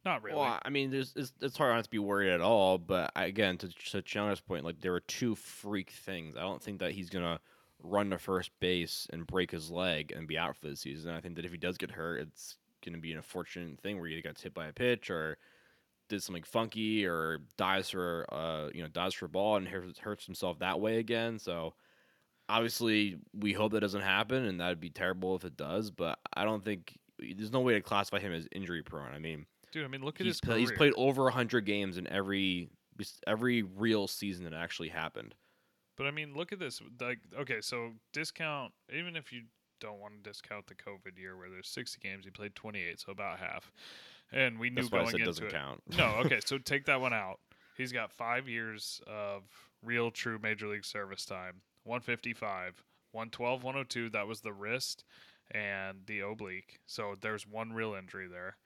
Not 0.07 0.23
really. 0.23 0.39
Well, 0.39 0.57
I 0.63 0.69
mean, 0.69 0.89
there's 0.89 1.11
it's, 1.17 1.33
it's 1.41 1.57
hard 1.57 1.75
not 1.75 1.83
to 1.83 1.89
be 1.89 1.99
worried 1.99 2.31
at 2.31 2.39
all. 2.39 2.77
But 2.77 3.11
again, 3.17 3.57
to 3.57 3.67
to 3.91 4.01
Chandler's 4.01 4.39
point, 4.39 4.63
like 4.63 4.79
there 4.79 4.93
are 4.93 5.01
two 5.01 5.35
freak 5.35 5.89
things. 5.89 6.37
I 6.37 6.43
don't 6.43 6.63
think 6.63 6.79
that 6.79 6.93
he's 6.93 7.09
gonna 7.09 7.41
run 7.83 8.11
to 8.11 8.17
first 8.17 8.51
base 8.61 9.07
and 9.11 9.27
break 9.27 9.51
his 9.51 9.69
leg 9.69 10.13
and 10.15 10.25
be 10.25 10.37
out 10.37 10.55
for 10.55 10.69
the 10.69 10.77
season. 10.77 11.13
I 11.13 11.19
think 11.19 11.35
that 11.35 11.43
if 11.43 11.51
he 11.51 11.57
does 11.57 11.77
get 11.77 11.91
hurt, 11.91 12.21
it's 12.21 12.55
gonna 12.85 12.99
be 12.99 13.11
an 13.11 13.17
unfortunate 13.17 13.81
thing 13.81 13.99
where 13.99 14.07
he 14.07 14.21
got 14.21 14.39
hit 14.39 14.53
by 14.53 14.67
a 14.67 14.71
pitch 14.71 15.09
or 15.09 15.37
did 16.07 16.23
something 16.23 16.43
funky 16.43 17.05
or 17.05 17.39
dies 17.57 17.89
for 17.89 18.25
uh 18.33 18.69
you 18.73 18.81
know 18.81 18.87
dies 18.87 19.13
for 19.13 19.25
a 19.25 19.29
ball 19.29 19.57
and 19.57 19.67
hurts 19.67 20.25
himself 20.25 20.59
that 20.59 20.79
way 20.79 20.99
again. 20.99 21.37
So 21.37 21.73
obviously 22.47 23.17
we 23.37 23.51
hope 23.51 23.73
that 23.73 23.81
doesn't 23.81 23.99
happen 23.99 24.45
and 24.45 24.61
that'd 24.61 24.79
be 24.79 24.89
terrible 24.89 25.35
if 25.35 25.43
it 25.43 25.57
does. 25.57 25.91
But 25.91 26.17
I 26.33 26.45
don't 26.45 26.63
think 26.63 26.97
there's 27.19 27.51
no 27.51 27.59
way 27.59 27.73
to 27.73 27.81
classify 27.81 28.19
him 28.19 28.31
as 28.31 28.47
injury 28.53 28.83
prone. 28.83 29.13
I 29.13 29.19
mean 29.19 29.45
dude. 29.71 29.86
I 29.86 29.88
mean, 29.88 30.03
look 30.03 30.19
at 30.19 30.25
he's, 30.25 30.36
his 30.36 30.41
pla- 30.41 30.53
career. 30.53 30.59
he's 30.59 30.71
played 30.71 30.93
over 30.97 31.24
100 31.24 31.65
games 31.65 31.97
in 31.97 32.07
every 32.07 32.69
every 33.27 33.62
real 33.62 34.07
season 34.07 34.43
that 34.45 34.53
actually 34.53 34.89
happened. 34.89 35.36
But 35.97 36.07
I 36.07 36.12
mean, 36.12 36.33
look 36.36 36.51
at 36.51 36.59
this. 36.59 36.81
Like, 37.00 37.19
okay, 37.39 37.62
so 37.62 37.91
discount 38.13 38.74
even 38.91 39.15
if 39.15 39.31
you 39.31 39.43
don't 39.79 40.00
want 40.00 40.13
to 40.15 40.29
discount 40.29 40.67
the 40.67 40.75
COVID 40.75 41.17
year 41.17 41.38
where 41.38 41.50
there's 41.50 41.67
60 41.67 42.00
games, 42.01 42.25
he 42.25 42.31
played 42.31 42.55
28, 42.55 43.00
so 43.00 43.12
about 43.12 43.39
half. 43.39 43.71
And 44.31 44.59
we 44.59 44.69
knew 44.69 44.81
That's 44.81 44.89
going 44.89 45.07
into 45.07 45.25
doesn't 45.25 45.45
it. 45.45 45.51
count. 45.51 45.81
No, 45.97 46.05
okay, 46.25 46.39
so 46.43 46.57
take 46.57 46.86
that 46.86 47.00
one 47.00 47.13
out. 47.13 47.39
He's 47.77 47.91
got 47.91 48.12
five 48.12 48.50
years 48.50 49.01
of 49.07 49.43
real, 49.83 50.12
true 50.12 50.39
major 50.41 50.67
league 50.67 50.86
service 50.86 51.25
time. 51.25 51.62
155, 51.83 52.83
112, 53.12 53.63
102. 53.63 54.09
That 54.09 54.27
was 54.27 54.41
the 54.41 54.51
wrist 54.51 55.03
and 55.51 56.00
the 56.07 56.21
oblique. 56.21 56.79
So 56.88 57.15
there's 57.21 57.47
one 57.47 57.71
real 57.71 57.93
injury 57.93 58.27
there, 58.27 58.57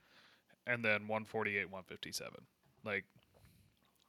and 0.67 0.83
then 0.85 1.07
148, 1.07 1.65
157. 1.65 2.31
Like, 2.85 3.05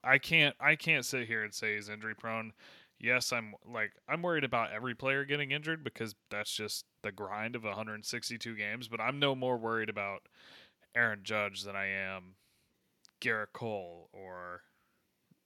I 0.04 0.18
can't, 0.18 0.54
I 0.60 0.76
can't 0.76 1.04
sit 1.04 1.26
here 1.26 1.42
and 1.44 1.52
say 1.54 1.74
he's 1.76 1.88
injury 1.88 2.14
prone. 2.14 2.52
yes, 3.00 3.32
I'm 3.32 3.54
like 3.68 3.92
I'm 4.08 4.22
worried 4.22 4.44
about 4.44 4.70
every 4.72 4.94
player 4.94 5.24
getting 5.24 5.50
injured 5.50 5.82
because 5.84 6.14
that's 6.30 6.52
just 6.54 6.84
the 7.02 7.12
grind 7.12 7.54
of 7.56 7.64
162 7.64 8.54
games. 8.56 8.88
But 8.88 9.00
I'm 9.00 9.18
no 9.18 9.34
more 9.34 9.56
worried 9.56 9.88
about 9.88 10.22
Aaron 10.94 11.20
Judge 11.22 11.62
than 11.62 11.74
I 11.76 11.86
am 11.86 12.34
Gerrit 13.20 13.52
Cole 13.52 14.08
or 14.12 14.62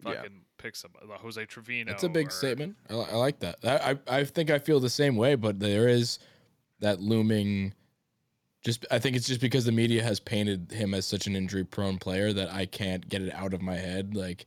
Yeah. 0.05 0.15
fucking 0.15 0.43
pick 0.59 0.77
some 0.77 0.93
Jose 1.21 1.45
Trevino. 1.47 1.91
That's 1.93 2.05
a 2.05 2.09
big 2.09 2.29
or- 2.29 2.31
statement. 2.31 2.77
I, 2.91 2.95
I 2.95 3.15
like 3.15 3.39
that. 3.41 3.57
I, 3.65 3.99
I 4.09 4.19
I 4.21 4.25
think 4.25 4.51
I 4.51 4.59
feel 4.59 4.81
the 4.81 4.91
same 4.91 5.17
way, 5.17 5.35
but 5.35 5.61
there 5.61 5.89
is 5.89 6.19
that 6.81 7.01
looming. 7.01 7.75
Just 8.67 8.85
I 8.91 8.99
think 8.99 9.15
it's 9.15 9.29
just 9.29 9.41
because 9.41 9.65
the 9.65 9.71
media 9.71 10.03
has 10.03 10.19
painted 10.19 10.73
him 10.73 10.93
as 10.93 11.07
such 11.07 11.29
an 11.29 11.37
injury-prone 11.37 11.99
player 11.99 12.33
that 12.33 12.53
I 12.53 12.67
can't 12.67 13.09
get 13.09 13.23
it 13.23 13.33
out 13.33 13.55
of 13.55 13.63
my 13.63 13.77
head. 13.77 14.17
Like 14.17 14.45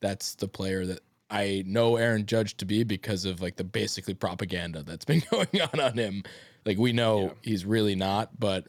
that's 0.00 0.34
the 0.34 0.48
player 0.48 0.84
that 0.86 0.98
I 1.30 1.62
know 1.64 1.94
Aaron 1.94 2.26
Judge 2.26 2.56
to 2.56 2.64
be 2.64 2.82
because 2.82 3.24
of 3.24 3.40
like 3.40 3.54
the 3.54 3.62
basically 3.62 4.14
propaganda 4.14 4.82
that's 4.82 5.04
been 5.12 5.22
going 5.30 5.60
on 5.72 5.78
on 5.78 5.94
him. 5.96 6.24
Like 6.66 6.76
we 6.76 6.92
know 6.92 7.20
Yeah. 7.22 7.30
he's 7.42 7.64
really 7.64 7.94
not, 7.94 8.30
but 8.40 8.66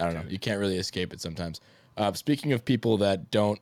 I 0.00 0.06
don't 0.06 0.14
know. 0.14 0.28
You 0.28 0.40
can't 0.40 0.58
really 0.58 0.76
escape 0.78 1.12
it 1.12 1.20
sometimes. 1.20 1.60
Uh, 1.96 2.12
speaking 2.12 2.52
of 2.52 2.64
people 2.64 2.98
that 2.98 3.30
don't 3.30 3.60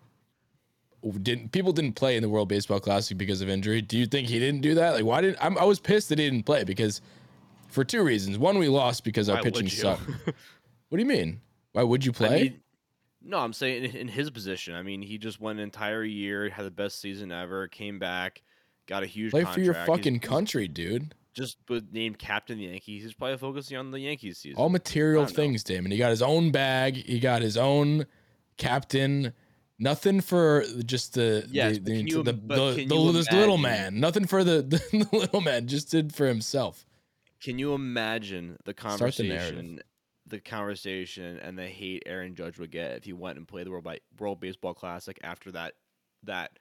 didn't 1.23 1.53
people 1.53 1.73
didn't 1.75 1.97
play 1.97 2.17
in 2.17 2.23
the 2.23 2.31
World 2.31 2.49
Baseball 2.49 2.81
Classic 2.81 3.19
because 3.19 3.43
of 3.43 3.51
injury. 3.51 3.83
Do 3.83 3.99
you 3.99 4.07
think 4.07 4.29
he 4.29 4.39
didn't 4.39 4.63
do 4.63 4.75
that? 4.77 4.95
Like, 4.95 5.05
why 5.05 5.21
didn't 5.21 5.37
I'm, 5.45 5.59
I 5.59 5.65
was 5.65 5.81
pissed 5.81 6.09
that 6.09 6.19
he 6.19 6.31
didn't 6.31 6.47
play 6.47 6.65
because 6.65 7.03
for 7.73 7.85
two 7.85 8.02
reasons. 8.02 8.38
One, 8.38 8.59
we 8.59 8.69
lost 8.69 9.02
because 9.05 9.29
our 9.29 9.37
Why 9.37 9.43
pitching 9.43 9.64
would 9.64 9.73
you? 9.73 9.79
sucked. 9.79 10.02
What 10.88 10.99
do 10.99 11.02
you 11.05 11.09
mean? 11.09 11.41
Why 11.73 11.83
would 11.85 12.05
you 12.05 12.12
play? 12.12 12.29
I 12.29 12.43
mean, 12.43 12.61
no, 13.25 13.38
I'm 13.38 13.55
saying 13.55 13.85
in, 13.85 13.97
in 13.97 14.09
his 14.09 14.29
position. 14.31 14.75
I 14.75 14.83
mean, 14.83 15.00
he 15.00 15.17
just 15.17 15.41
went 15.41 15.59
an 15.59 15.62
entire 15.64 16.05
year, 16.05 16.50
had 16.50 16.67
the 16.67 16.71
best 16.71 17.00
season 17.00 17.33
ever, 17.33 17.67
came 17.69 17.99
back, 17.99 18.43
got 18.87 19.02
a 19.02 19.07
huge 19.07 19.31
play 19.31 19.45
for 19.45 19.61
your 19.61 19.73
he's- 19.73 19.87
fucking 19.87 20.14
he's 20.21 20.29
country, 20.29 20.69
dude. 20.69 21.14
Just 21.35 21.57
was 21.71 21.83
named 21.91 22.19
captain 22.19 22.57
of 22.57 22.59
the 22.59 22.67
Yankees. 22.67 23.05
He's 23.05 23.14
probably 23.14 23.38
focusing 23.38 23.79
on 23.79 23.91
the 23.91 24.00
Yankees 24.00 24.37
season. 24.37 24.59
All 24.59 24.69
material 24.69 25.23
don't 25.23 25.31
know. 25.33 25.37
things, 25.37 25.64
Damon. 25.64 25.91
He 25.91 25.97
got 25.97 26.11
his 26.11 26.21
own 26.21 26.50
bag. 26.50 26.95
He 26.97 27.19
got 27.21 27.41
his 27.41 27.57
own 27.57 28.05
captain. 28.59 29.33
Nothing 29.79 30.21
for 30.21 30.64
just 30.85 31.14
the 31.14 31.47
Yes, 31.50 31.75
the, 31.75 31.79
but 31.81 31.85
the, 31.87 31.97
can 31.97 32.07
you 32.07 32.23
the, 32.23 32.33
but 32.35 32.55
the- 32.57 32.75
can 32.81 32.88
the- 32.88 32.97
you 32.97 33.12
this 33.12 33.33
little 33.33 33.55
imagine- 33.55 33.95
man. 33.95 34.00
Nothing 34.00 34.26
for 34.26 34.45
the, 34.45 34.61
the, 34.93 35.09
little 35.11 35.41
man. 35.41 35.67
Just 35.69 35.91
did 35.91 36.14
for 36.14 36.26
himself. 36.26 36.85
Can 37.43 37.59
you 37.59 37.75
imagine 37.75 38.57
the 38.65 38.73
Start 38.73 38.99
the 38.99 39.25
conversation, 39.25 39.81
the, 40.27 40.39
conversation, 40.39 41.39
and 41.39 41.59
the 41.59 41.67
hate 41.67 42.05
Aaron 42.07 42.37
Judge 42.37 42.59
would 42.59 42.71
get 42.71 42.93
if 42.93 43.05
he 43.05 43.13
went 43.13 43.37
and 43.37 43.49
played 43.49 43.67
the 43.67 43.73
World, 43.73 43.89
World 44.17 44.41
Baseball 44.41 44.75
Classic 44.75 45.19
after 45.25 45.51
that, 45.51 45.75
that 46.23 46.59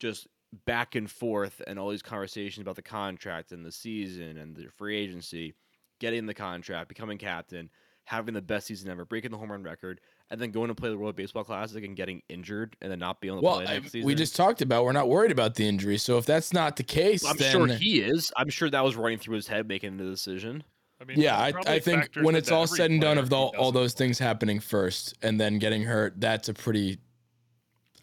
just 0.00 0.26
back 0.66 0.96
and 0.96 1.08
forth 1.08 1.62
and 1.68 1.78
all 1.78 1.90
these 1.90 2.02
conversations 2.02 2.62
about 2.62 2.74
the 2.74 2.82
contract 2.82 3.52
and 3.52 3.64
the 3.64 3.70
season 3.70 4.36
and 4.36 4.56
the 4.56 4.66
free 4.76 4.96
agency, 4.96 5.54
getting 6.00 6.26
the 6.26 6.34
contract, 6.34 6.88
becoming 6.88 7.18
captain, 7.18 7.70
having 8.04 8.34
the 8.34 8.42
best 8.42 8.66
season 8.66 8.90
ever, 8.90 9.04
breaking 9.04 9.30
the 9.30 9.38
home 9.38 9.50
run 9.50 9.62
record, 9.62 10.00
and 10.30 10.40
then 10.40 10.50
going 10.50 10.68
to 10.68 10.74
play 10.74 10.90
the 10.90 10.98
World 10.98 11.16
Baseball 11.16 11.44
Classic 11.44 11.82
and 11.84 11.96
getting 11.96 12.22
injured 12.28 12.76
and 12.82 12.90
then 12.90 12.98
not 12.98 13.20
being 13.20 13.32
able 13.34 13.40
to 13.40 13.44
Well, 13.46 13.56
play 13.56 13.66
I- 13.66 13.78
next 13.78 13.92
season. 13.92 14.06
we 14.06 14.14
just 14.14 14.36
talked 14.36 14.60
about 14.62 14.84
we're 14.84 14.92
not 14.92 15.08
worried 15.08 15.30
about 15.32 15.54
the 15.54 15.66
injury. 15.66 15.96
So 15.98 16.18
if 16.18 16.26
that's 16.26 16.52
not 16.52 16.76
the 16.76 16.82
case, 16.82 17.24
I'm 17.24 17.36
then 17.36 17.52
sure 17.52 17.66
he 17.68 18.00
is. 18.00 18.30
I'm 18.36 18.50
sure 18.50 18.68
that 18.70 18.84
was 18.84 18.96
running 18.96 19.18
through 19.18 19.36
his 19.36 19.46
head 19.46 19.66
making 19.68 19.96
the 19.96 20.04
decision. 20.04 20.62
I 21.00 21.04
mean, 21.04 21.18
yeah, 21.20 21.36
I, 21.36 21.52
I 21.66 21.78
think 21.80 22.10
when 22.22 22.34
it's 22.36 22.50
all 22.52 22.66
said 22.66 22.90
and 22.90 23.00
done 23.00 23.18
of 23.18 23.28
who 23.28 23.34
all, 23.34 23.54
all 23.58 23.72
those 23.72 23.94
play. 23.94 24.06
things 24.06 24.18
happening 24.18 24.60
first 24.60 25.14
and 25.22 25.40
then 25.40 25.58
getting 25.58 25.82
hurt, 25.82 26.20
that's 26.20 26.48
a 26.48 26.54
pretty. 26.54 26.98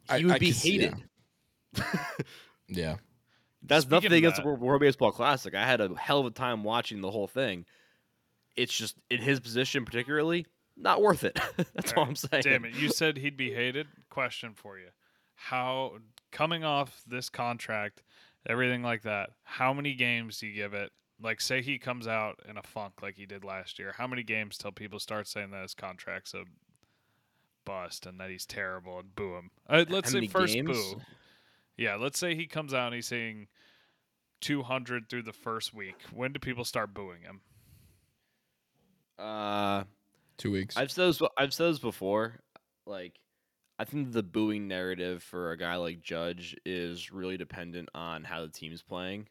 I- 0.09 0.17
He 0.19 0.25
would 0.25 0.35
I 0.35 0.39
be 0.39 0.47
could 0.47 0.55
see- 0.55 0.79
yeah. 0.81 0.89
hated. 0.89 1.05
Yeah. 2.67 2.95
That's 3.63 3.83
Speaking 3.83 3.95
nothing 3.95 4.07
of 4.07 4.17
against 4.17 4.35
that- 4.37 4.41
the 4.43 4.47
World- 4.47 4.61
World 4.61 4.81
Baseball 4.81 5.11
Classic. 5.11 5.53
I 5.53 5.65
had 5.65 5.81
a 5.81 5.93
hell 5.95 6.19
of 6.19 6.25
a 6.25 6.31
time 6.31 6.63
watching 6.63 7.01
the 7.01 7.11
whole 7.11 7.27
thing. 7.27 7.65
It's 8.55 8.73
just 8.73 8.95
in 9.09 9.19
his 9.21 9.39
position, 9.39 9.85
particularly, 9.85 10.45
not 10.77 11.01
worth 11.01 11.23
it. 11.23 11.39
That's 11.57 11.93
all 11.93 11.99
Alright, 11.99 12.09
I'm 12.09 12.15
saying. 12.15 12.43
Damn 12.43 12.65
it! 12.65 12.75
You 12.75 12.89
said 12.89 13.17
he'd 13.17 13.37
be 13.37 13.51
hated. 13.51 13.87
Question 14.09 14.53
for 14.55 14.77
you: 14.77 14.87
How 15.35 15.93
coming 16.31 16.63
off 16.63 17.01
this 17.07 17.29
contract, 17.29 18.03
everything 18.47 18.83
like 18.83 19.03
that? 19.03 19.31
How 19.43 19.73
many 19.73 19.93
games 19.93 20.39
do 20.39 20.47
you 20.47 20.55
give 20.55 20.73
it? 20.73 20.91
Like, 21.21 21.39
say 21.39 21.61
he 21.61 21.77
comes 21.77 22.07
out 22.07 22.39
in 22.49 22.57
a 22.57 22.63
funk 22.63 22.95
like 23.01 23.15
he 23.15 23.25
did 23.27 23.43
last 23.43 23.77
year. 23.77 23.93
How 23.95 24.07
many 24.07 24.23
games 24.23 24.57
till 24.57 24.71
people 24.71 24.99
start 24.99 25.27
saying 25.27 25.51
that 25.51 25.61
his 25.61 25.75
contract's 25.75 26.33
a 26.33 26.45
bust 27.63 28.07
and 28.07 28.19
that 28.19 28.31
he's 28.31 28.45
terrible 28.45 28.99
and 28.99 29.15
boo 29.15 29.35
him? 29.35 29.51
Uh, 29.69 29.85
let's 29.87 30.11
say 30.11 30.25
first 30.27 30.55
games? 30.55 30.69
boo. 30.69 31.01
Yeah, 31.77 31.95
let's 31.95 32.19
say 32.19 32.35
he 32.35 32.47
comes 32.47 32.73
out 32.73 32.87
and 32.87 32.95
he's 32.95 33.07
saying 33.07 33.47
200 34.41 35.09
through 35.09 35.23
the 35.23 35.33
first 35.33 35.73
week. 35.73 35.95
When 36.11 36.33
do 36.33 36.39
people 36.39 36.65
start 36.65 36.93
booing 36.93 37.21
him? 37.21 37.41
Uh, 39.21 39.83
Two 40.37 40.51
weeks. 40.51 40.75
I've 40.75 40.91
said 40.91 41.09
this. 41.09 41.21
I've 41.37 41.53
said 41.53 41.71
this 41.71 41.79
before. 41.79 42.39
Like, 42.87 43.19
I 43.77 43.85
think 43.85 44.11
the 44.11 44.23
booing 44.23 44.67
narrative 44.67 45.21
for 45.21 45.51
a 45.51 45.57
guy 45.57 45.75
like 45.75 46.01
Judge 46.01 46.57
is 46.65 47.11
really 47.11 47.37
dependent 47.37 47.89
on 47.93 48.23
how 48.23 48.41
the 48.41 48.47
team's 48.49 48.81
playing, 48.81 49.27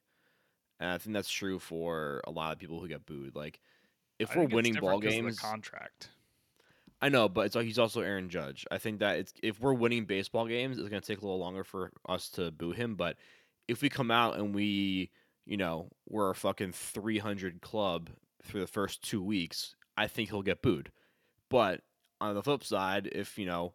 and 0.78 0.90
I 0.90 0.99
think 0.99 1.14
that's 1.14 1.30
true 1.30 1.59
for 1.59 2.20
a 2.26 2.30
lot 2.30 2.52
of 2.52 2.59
people 2.59 2.80
who 2.80 2.87
get 2.87 3.06
booed. 3.06 3.35
Like, 3.35 3.61
if 4.20 4.30
I 4.30 4.35
we're 4.35 4.40
think 4.42 4.50
it's 4.50 4.54
winning 4.54 4.73
different 4.75 4.92
ball 4.92 5.00
'cause 5.00 5.14
of 5.18 5.23
games, 5.25 5.37
the 5.37 5.42
contract. 5.42 6.11
I 7.02 7.09
know, 7.09 7.28
but 7.28 7.47
it's 7.47 7.56
like 7.56 7.64
he's 7.64 7.78
also 7.78 8.02
Aaron 8.02 8.28
Judge. 8.28 8.66
I 8.70 8.78
think 8.78 9.00
that 9.00 9.18
it's 9.18 9.32
if 9.42 9.59
we're 9.59 9.73
winning 9.75 10.04
baseball 10.04 10.47
games, 10.47 10.78
it's 10.78 10.88
gonna 10.88 11.00
take 11.00 11.18
a 11.18 11.25
little 11.25 11.38
longer 11.40 11.64
for 11.64 11.90
us 12.09 12.28
to 12.30 12.50
boo 12.52 12.70
him. 12.73 12.94
But 12.94 13.16
if 13.66 13.82
we 13.82 13.88
come 13.88 14.11
out 14.11 14.37
and 14.38 14.54
we, 14.54 15.11
you 15.47 15.56
know, 15.56 15.88
we're 16.09 16.30
a 16.30 16.35
fucking 16.35 16.73
three 16.73 17.18
hundred 17.18 17.62
club 17.62 18.11
through 18.44 18.61
the 18.61 18.66
first 18.66 19.02
two 19.02 19.23
weeks, 19.23 19.75
I 19.97 20.06
think 20.06 20.30
he'll 20.30 20.42
get 20.42 20.62
booed. 20.62 20.90
But 21.49 21.80
on 22.20 22.35
the 22.35 22.42
flip 22.42 22.64
side, 22.64 23.09
if 23.12 23.38
you 23.38 23.47
know 23.47 23.75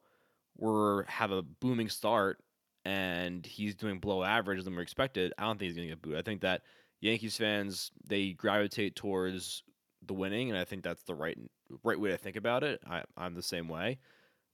we're 0.57 1.03
have 1.05 1.31
a 1.31 1.41
booming 1.41 1.89
start 1.89 2.39
and 2.85 3.45
he's 3.45 3.75
doing 3.75 3.99
below 3.99 4.23
average 4.23 4.63
than 4.63 4.75
we're 4.75 4.81
expected, 4.81 5.33
I 5.37 5.43
don't 5.43 5.57
think 5.57 5.69
he's 5.69 5.75
gonna 5.75 5.87
get 5.89 6.01
booed. 6.01 6.15
I 6.17 6.21
think 6.21 6.41
that 6.41 6.61
Yankees 7.01 7.37
fans 7.37 7.91
they 8.07 8.31
gravitate 8.31 8.95
towards 8.95 9.63
the 10.05 10.13
winning, 10.13 10.49
and 10.49 10.57
I 10.59 10.63
think 10.63 10.83
that's 10.83 11.03
the 11.03 11.15
right 11.15 11.37
right 11.83 11.99
way 11.99 12.09
to 12.11 12.17
think 12.17 12.35
about 12.35 12.63
it. 12.63 12.79
I, 12.87 13.03
I'm 13.17 13.33
the 13.33 13.41
same 13.43 13.67
way. 13.67 13.99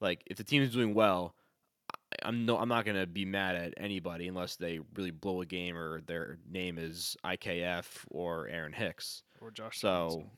Like 0.00 0.22
if 0.26 0.36
the 0.36 0.44
team 0.44 0.62
is 0.62 0.72
doing 0.72 0.94
well, 0.94 1.34
I- 1.94 2.28
I'm 2.28 2.44
no 2.46 2.56
I'm 2.58 2.68
not 2.68 2.84
gonna 2.84 3.06
be 3.06 3.24
mad 3.24 3.54
at 3.56 3.74
anybody 3.76 4.26
unless 4.28 4.56
they 4.56 4.80
really 4.96 5.10
blow 5.10 5.42
a 5.42 5.46
game 5.46 5.76
or 5.76 6.00
their 6.02 6.38
name 6.50 6.78
is 6.78 7.16
IKF 7.24 8.04
or 8.10 8.48
Aaron 8.48 8.72
Hicks 8.72 9.22
Or 9.40 9.50
Josh 9.50 9.78
So- 9.78 9.88
Donaldson. 9.88 10.30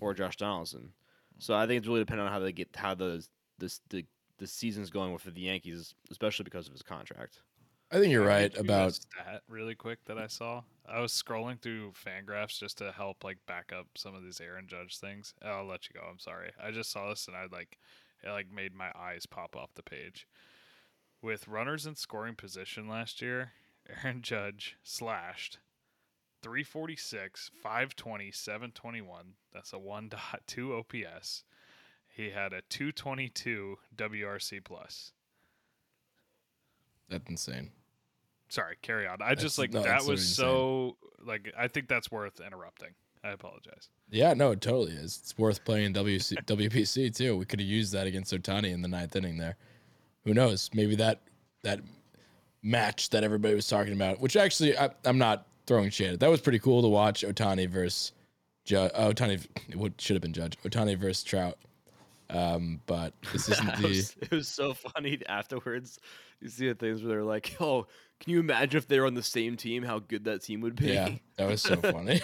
Or 0.00 0.14
Josh 0.14 0.36
Donaldson. 0.36 0.92
So 1.38 1.54
I 1.54 1.66
think 1.66 1.78
it's 1.78 1.86
really 1.88 2.00
dependent 2.00 2.28
on 2.28 2.32
how 2.32 2.40
they 2.40 2.52
get 2.52 2.74
how 2.76 2.94
the 2.94 3.24
this 3.58 3.80
the 3.90 4.04
the 4.38 4.46
season's 4.46 4.90
going 4.90 5.12
with 5.12 5.22
the 5.24 5.40
Yankees, 5.40 5.94
especially 6.10 6.44
because 6.44 6.66
of 6.66 6.72
his 6.72 6.82
contract. 6.82 7.42
I 7.90 7.98
think 7.98 8.12
you're 8.12 8.24
I 8.24 8.26
right 8.26 8.52
get 8.52 8.54
you 8.54 8.60
a 8.60 8.64
about. 8.64 8.94
stat 8.94 9.42
really 9.48 9.74
quick 9.74 10.04
that 10.06 10.18
I 10.18 10.26
saw. 10.26 10.62
I 10.86 11.00
was 11.00 11.12
scrolling 11.12 11.60
through 11.60 11.92
Fangraphs 11.92 12.58
just 12.58 12.78
to 12.78 12.92
help 12.92 13.24
like 13.24 13.38
back 13.46 13.72
up 13.76 13.86
some 13.96 14.14
of 14.14 14.22
these 14.22 14.40
Aaron 14.40 14.66
Judge 14.68 14.98
things. 14.98 15.34
Oh, 15.42 15.48
I'll 15.48 15.66
let 15.66 15.88
you 15.88 15.98
go. 16.00 16.06
I'm 16.08 16.18
sorry. 16.18 16.50
I 16.62 16.70
just 16.70 16.90
saw 16.90 17.08
this 17.08 17.26
and 17.28 17.36
I 17.36 17.46
like 17.50 17.78
it 18.22 18.30
like 18.30 18.50
made 18.50 18.74
my 18.74 18.90
eyes 18.98 19.26
pop 19.26 19.56
off 19.56 19.74
the 19.74 19.82
page. 19.82 20.26
With 21.22 21.48
runners 21.48 21.86
in 21.86 21.96
scoring 21.96 22.34
position 22.36 22.88
last 22.88 23.20
year, 23.22 23.52
Aaron 24.04 24.22
Judge 24.22 24.76
slashed 24.82 25.58
346, 26.42 27.50
520, 27.62 28.30
721. 28.30 29.26
That's 29.52 29.72
a 29.72 29.76
1.2 29.78 30.78
OPS. 30.78 31.44
He 32.08 32.30
had 32.30 32.52
a 32.52 32.62
222 32.68 33.76
WRC 33.96 34.64
plus. 34.64 35.12
That's 37.08 37.28
insane. 37.28 37.70
Sorry, 38.48 38.76
carry 38.82 39.06
on. 39.06 39.18
I 39.20 39.34
just 39.34 39.58
like 39.58 39.72
no, 39.72 39.82
that 39.82 40.04
was 40.04 40.20
insane. 40.20 40.44
so 40.44 40.96
like 41.24 41.52
I 41.56 41.68
think 41.68 41.88
that's 41.88 42.10
worth 42.10 42.40
interrupting. 42.40 42.90
I 43.22 43.30
apologize. 43.30 43.90
Yeah, 44.10 44.32
no, 44.34 44.52
it 44.52 44.60
totally 44.60 44.92
is. 44.92 45.18
It's 45.22 45.36
worth 45.36 45.64
playing 45.64 45.92
WC, 45.92 46.44
WPC 46.46 47.14
too. 47.14 47.36
We 47.36 47.44
could 47.44 47.60
have 47.60 47.68
used 47.68 47.92
that 47.92 48.06
against 48.06 48.32
Ohtani 48.32 48.72
in 48.72 48.80
the 48.80 48.88
ninth 48.88 49.14
inning 49.16 49.36
there. 49.36 49.56
Who 50.24 50.34
knows? 50.34 50.70
Maybe 50.72 50.94
that 50.96 51.20
that 51.62 51.80
match 52.62 53.10
that 53.10 53.24
everybody 53.24 53.54
was 53.54 53.68
talking 53.68 53.92
about, 53.92 54.20
which 54.20 54.36
actually 54.36 54.76
I, 54.78 54.90
I'm 55.04 55.18
not 55.18 55.46
throwing 55.68 55.90
shade. 55.90 56.18
That 56.18 56.30
was 56.30 56.40
pretty 56.40 56.58
cool 56.58 56.82
to 56.82 56.88
watch 56.88 57.22
Ohtani 57.22 57.68
versus 57.68 58.10
Ju- 58.64 58.76
uh, 58.78 59.12
Ohtani. 59.12 59.46
What 59.76 60.00
should 60.00 60.14
have 60.16 60.22
been 60.22 60.32
Judge 60.32 60.58
Ohtani 60.64 60.96
versus 60.98 61.22
Trout. 61.22 61.56
Um, 62.30 62.80
but 62.86 63.14
this 63.32 63.48
isn't 63.52 63.68
It 63.68 63.76
the. 63.80 63.88
was, 63.88 64.16
it 64.20 64.30
was 64.32 64.48
so 64.48 64.74
funny 64.74 65.20
afterwards. 65.28 65.98
You 66.40 66.48
see 66.48 66.68
the 66.68 66.74
things 66.74 67.00
where 67.02 67.08
they're 67.10 67.24
like, 67.24 67.56
"Oh, 67.60 67.86
can 68.20 68.32
you 68.32 68.38
imagine 68.40 68.76
if 68.78 68.86
they 68.86 69.00
were 69.00 69.06
on 69.06 69.14
the 69.14 69.22
same 69.22 69.56
team? 69.56 69.82
How 69.82 69.98
good 70.00 70.24
that 70.24 70.42
team 70.42 70.60
would 70.60 70.76
be." 70.76 70.86
Yeah, 70.88 71.10
that 71.36 71.48
was 71.48 71.62
so 71.62 71.76
funny. 71.76 72.20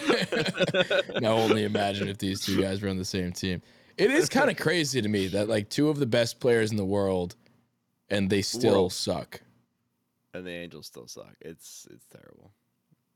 now 1.21 1.33
only 1.37 1.63
imagine 1.63 2.07
if 2.07 2.17
these 2.17 2.41
two 2.41 2.61
guys 2.61 2.81
were 2.81 2.89
on 2.89 2.97
the 2.97 3.05
same 3.05 3.31
team. 3.31 3.61
It 3.97 4.11
is 4.11 4.29
kind 4.29 4.49
of 4.49 4.57
crazy 4.57 5.01
to 5.01 5.07
me 5.09 5.27
that 5.29 5.47
like 5.49 5.69
two 5.69 5.89
of 5.89 5.99
the 5.99 6.05
best 6.05 6.39
players 6.39 6.71
in 6.71 6.77
the 6.77 6.85
world, 6.85 7.35
and 8.09 8.29
they 8.29 8.41
still 8.41 8.73
World. 8.73 8.93
suck. 8.93 9.41
and 10.33 10.45
the 10.45 10.51
Angels 10.51 10.85
still 10.87 11.07
suck. 11.07 11.33
It's 11.41 11.87
it's 11.91 12.05
terrible. 12.05 12.51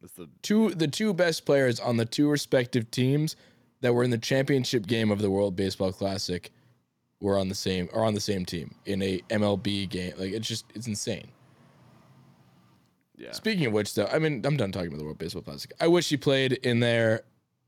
That's 0.01 0.13
the 0.13 0.29
two 0.41 0.69
the 0.71 0.87
two 0.87 1.13
best 1.13 1.45
players 1.45 1.79
on 1.79 1.97
the 1.97 2.05
two 2.05 2.29
respective 2.29 2.89
teams 2.91 3.35
that 3.81 3.93
were 3.93 4.03
in 4.03 4.11
the 4.11 4.17
championship 4.17 4.87
game 4.87 5.11
of 5.11 5.19
the 5.21 5.29
World 5.29 5.55
Baseball 5.55 5.91
Classic 5.91 6.51
were 7.21 7.37
on 7.37 7.49
the 7.49 7.55
same 7.55 7.89
are 7.93 8.05
on 8.05 8.13
the 8.13 8.21
same 8.21 8.45
team 8.45 8.75
in 8.85 9.01
a 9.01 9.19
MLB 9.29 9.89
game. 9.89 10.13
Like 10.17 10.31
it's 10.31 10.47
just 10.47 10.65
it's 10.73 10.87
insane. 10.87 11.27
yeah. 13.17 13.31
Speaking 13.33 13.65
of 13.65 13.73
which, 13.73 13.93
though, 13.93 14.07
I 14.07 14.19
mean, 14.19 14.41
I'm 14.45 14.55
done 14.57 14.71
talking 14.71 14.87
about 14.87 14.99
the 14.99 15.03
World 15.05 15.17
Baseball 15.17 15.41
Classic. 15.41 15.71
I 15.81 15.87
wish 15.87 16.07
he 16.09 16.17
played 16.17 16.53
in 16.53 16.79
there. 16.79 17.23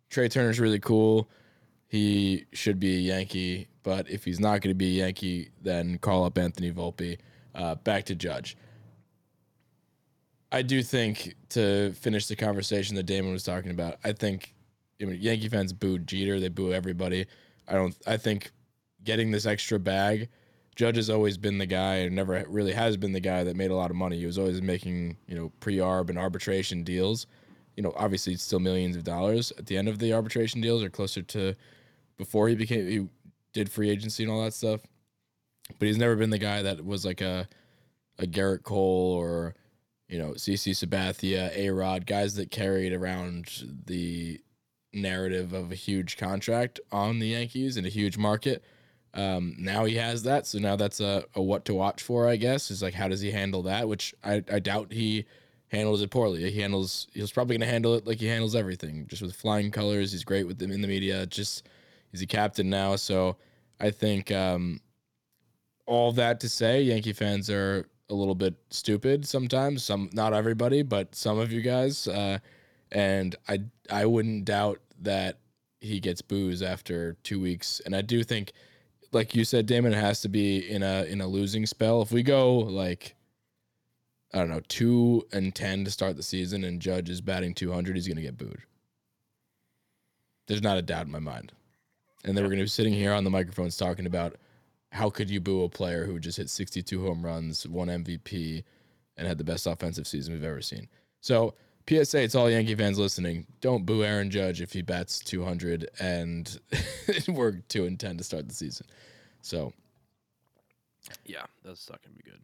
Trea 0.10 0.30
Turner's 0.30 0.60
really 0.60 0.80
cool. 0.80 1.30
He 1.88 2.46
should 2.54 2.80
be 2.80 2.96
a 2.96 3.00
Yankee, 3.00 3.68
but 3.84 4.10
if 4.10 4.24
he's 4.24 4.40
not 4.40 4.62
going 4.62 4.72
to 4.72 4.76
be 4.76 5.00
a 5.00 5.04
Yankee, 5.06 5.50
then 5.62 5.98
call 5.98 6.24
up 6.24 6.38
Anthony 6.38 6.72
Volpe. 6.72 7.18
Uh, 7.54 7.76
back 7.76 8.06
to 8.06 8.16
Judge. 8.16 8.56
I 10.52 10.62
do 10.62 10.84
think 10.84 11.36
to 11.50 11.94
finish 11.94 12.28
the 12.28 12.36
conversation 12.36 12.96
that 12.96 13.04
Damon 13.04 13.32
was 13.32 13.44
talking 13.44 13.72
about, 13.72 13.98
I 14.04 14.12
think 14.12 14.54
I 15.02 15.06
mean, 15.06 15.22
Yankee 15.22 15.50
fans 15.50 15.74
booed 15.74 16.08
Jeter. 16.08 16.40
They 16.40 16.50
boo 16.50 16.74
everybody. 16.74 17.26
I 17.68 17.74
don't. 17.74 17.96
I 18.06 18.18
think 18.18 18.52
getting 19.04 19.32
this 19.32 19.46
extra 19.46 19.80
bag, 19.80 20.30
Judge 20.76 20.98
has 20.98 21.10
always 21.10 21.38
been 21.38 21.58
the 21.58 21.66
guy, 21.66 21.96
and 21.96 22.16
never 22.16 22.44
really 22.48 22.74
has 22.74 22.98
been 22.98 23.14
the 23.14 23.20
guy 23.20 23.44
that 23.44 23.56
made 23.56 23.72
a 23.72 23.76
lot 23.76 23.90
of 23.90 23.96
money. 23.96 24.18
He 24.18 24.26
was 24.26 24.38
always 24.38 24.62
making 24.62 25.18
you 25.28 25.36
know 25.36 25.52
pre-arb 25.60 26.10
and 26.10 26.20
arbitration 26.20 26.84
deals. 26.84 27.28
You 27.76 27.84
know, 27.84 27.94
obviously 27.96 28.34
it's 28.34 28.44
still 28.44 28.60
millions 28.60 28.96
of 28.96 29.04
dollars 29.04 29.52
at 29.58 29.66
the 29.66 29.78
end 29.78 29.88
of 29.88 30.00
the 30.00 30.14
arbitration 30.14 30.62
deals, 30.62 30.84
or 30.84 30.90
closer 30.90 31.22
to 31.22 31.56
before 32.18 32.48
he 32.50 32.56
became 32.56 32.88
he 32.88 33.08
did 33.54 33.72
free 33.72 33.90
agency 33.90 34.24
and 34.24 34.32
all 34.32 34.44
that 34.44 34.54
stuff. 34.54 34.82
But 35.80 35.88
he's 35.88 35.98
never 35.98 36.16
been 36.16 36.30
the 36.30 36.38
guy 36.38 36.62
that 36.62 36.86
was 36.86 37.06
like 37.06 37.22
a 37.22 37.48
a 38.20 38.26
Gerrit 38.28 38.64
Cole 38.64 39.14
or 39.14 39.56
you 40.12 40.20
know 40.20 40.32
CC 40.32 40.74
Sabathia, 40.74 41.56
A 41.56 41.70
Rod, 41.70 42.06
guys 42.06 42.36
that 42.36 42.52
carried 42.52 42.94
around 42.94 43.64
the 43.86 44.40
narrative 44.94 45.54
of 45.54 45.72
a 45.72 45.76
huge 45.76 46.18
contract 46.18 46.82
on 46.92 47.20
the 47.20 47.28
Yankees 47.28 47.78
and 47.78 47.88
a 47.88 47.90
huge 47.90 48.18
market. 48.18 48.62
Um, 49.14 49.56
now 49.58 49.86
he 49.86 49.96
has 49.96 50.24
that, 50.24 50.46
so 50.46 50.60
now 50.60 50.76
that's 50.76 51.00
a, 51.00 51.24
a 51.34 51.42
what 51.42 51.66
to 51.66 51.74
watch 51.74 52.04
for, 52.04 52.28
I 52.28 52.36
guess. 52.36 52.70
Is 52.70 52.84
like 52.84 52.94
how 52.94 53.08
does 53.08 53.22
he 53.22 53.32
handle 53.32 53.64
that? 53.64 53.88
Which 53.88 54.14
I, 54.22 54.44
I 54.52 54.60
doubt 54.60 54.92
he 54.92 55.26
handles 55.70 56.02
it 56.02 56.12
poorly. 56.12 56.52
He 56.52 56.60
handles 56.60 57.08
he's 57.14 57.32
probably 57.32 57.58
gonna 57.58 57.72
handle 57.72 57.96
it 57.96 58.06
like 58.06 58.20
he 58.20 58.28
handles 58.28 58.54
everything, 58.54 59.08
just 59.08 59.22
with 59.22 59.34
flying 59.34 59.72
colors. 59.72 60.12
He's 60.12 60.26
great 60.26 60.46
with 60.46 60.60
them 60.60 60.72
in 60.72 60.82
the 60.82 60.90
media. 60.90 61.26
Just 61.26 61.68
he's 62.12 62.22
a 62.22 62.28
captain 62.28 62.70
now, 62.70 62.98
so 62.98 63.38
I 63.80 63.92
think 63.92 64.30
um, 64.30 64.82
all 65.86 66.12
that 66.14 66.42
to 66.42 66.50
say, 66.50 66.82
Yankee 66.82 67.14
fans 67.14 67.50
are 67.50 67.86
a 68.12 68.14
little 68.14 68.36
bit 68.36 68.54
stupid 68.70 69.28
sometimes. 69.28 69.84
Some, 69.84 70.10
not 70.14 70.34
everybody, 70.34 70.84
but 70.84 71.16
some 71.16 71.40
of 71.40 71.52
you 71.52 71.62
guys. 71.62 72.08
Uh, 72.08 72.38
and 72.92 73.36
I, 73.48 73.62
I 73.90 74.06
wouldn't 74.06 74.46
doubt 74.46 74.80
that 75.02 75.40
he 75.80 76.00
gets 76.00 76.22
booze 76.22 76.62
after 76.62 77.14
two 77.24 77.40
weeks. 77.40 77.82
And 77.86 77.96
I 77.96 78.02
do 78.02 78.24
think, 78.24 78.54
like 79.12 79.34
you 79.34 79.44
said, 79.44 79.66
Damon, 79.66 79.94
it 79.94 79.98
has 79.98 80.22
to 80.22 80.30
be 80.30 80.70
in 80.70 80.84
a 80.84 81.04
in 81.04 81.22
a 81.22 81.28
losing 81.28 81.66
spell. 81.66 82.02
If 82.02 82.12
we 82.12 82.24
go 82.24 82.60
like, 82.60 83.16
I 84.34 84.38
don't 84.38 84.50
know, 84.50 84.62
two 84.68 85.26
and 85.34 85.54
ten 85.54 85.84
to 85.86 85.92
start 85.92 86.16
the 86.16 86.24
season, 86.24 86.64
and 86.64 86.82
Judge 86.82 87.10
is 87.10 87.20
batting 87.20 87.54
two 87.54 87.72
hundred, 87.72 87.96
he's 87.96 88.08
gonna 88.08 88.22
get 88.22 88.38
booed. 88.38 88.62
There's 90.48 90.62
not 90.62 90.78
a 90.78 90.82
doubt 90.82 91.08
in 91.08 91.12
my 91.12 91.20
mind. 91.20 91.52
And 92.24 92.38
then 92.38 92.44
we're 92.44 92.52
gonna 92.52 92.62
be 92.62 92.68
sitting 92.68 92.94
here 92.94 93.14
on 93.14 93.24
the 93.24 93.30
microphones 93.30 93.76
talking 93.76 94.06
about 94.06 94.36
how 94.92 95.10
could 95.10 95.30
you 95.30 95.40
boo 95.40 95.64
a 95.64 95.70
player 95.70 96.06
who 96.06 96.20
just 96.20 96.38
hit 96.38 96.50
62 96.50 97.04
home 97.04 97.24
runs, 97.24 97.68
won 97.68 97.88
MVP, 97.88 98.64
and 99.18 99.28
had 99.28 99.38
the 99.38 99.44
best 99.44 99.68
offensive 99.68 100.08
season 100.08 100.34
we've 100.34 100.44
ever 100.44 100.62
seen? 100.62 100.88
So, 101.22 101.54
PSA, 101.90 102.22
it's 102.22 102.36
all 102.36 102.50
Yankee 102.50 102.76
fans 102.76 103.00
listening. 103.00 103.48
Don't 103.60 103.86
boo 103.86 104.04
Aaron 104.04 104.30
Judge 104.30 104.62
if 104.62 104.74
he 104.74 104.82
bats 104.82 105.20
200 105.20 105.90
and 106.00 106.60
we're 107.28 107.54
2 107.70 107.86
and 107.86 108.00
10 108.00 108.18
to 108.18 108.24
start 108.24 108.48
the 108.48 108.54
season. 108.54 108.86
So, 109.42 109.74
Yeah, 111.26 111.46
that's 111.64 111.90
not 111.90 112.02
gonna 112.04 112.16
be 112.16 112.24
good. 112.24 112.42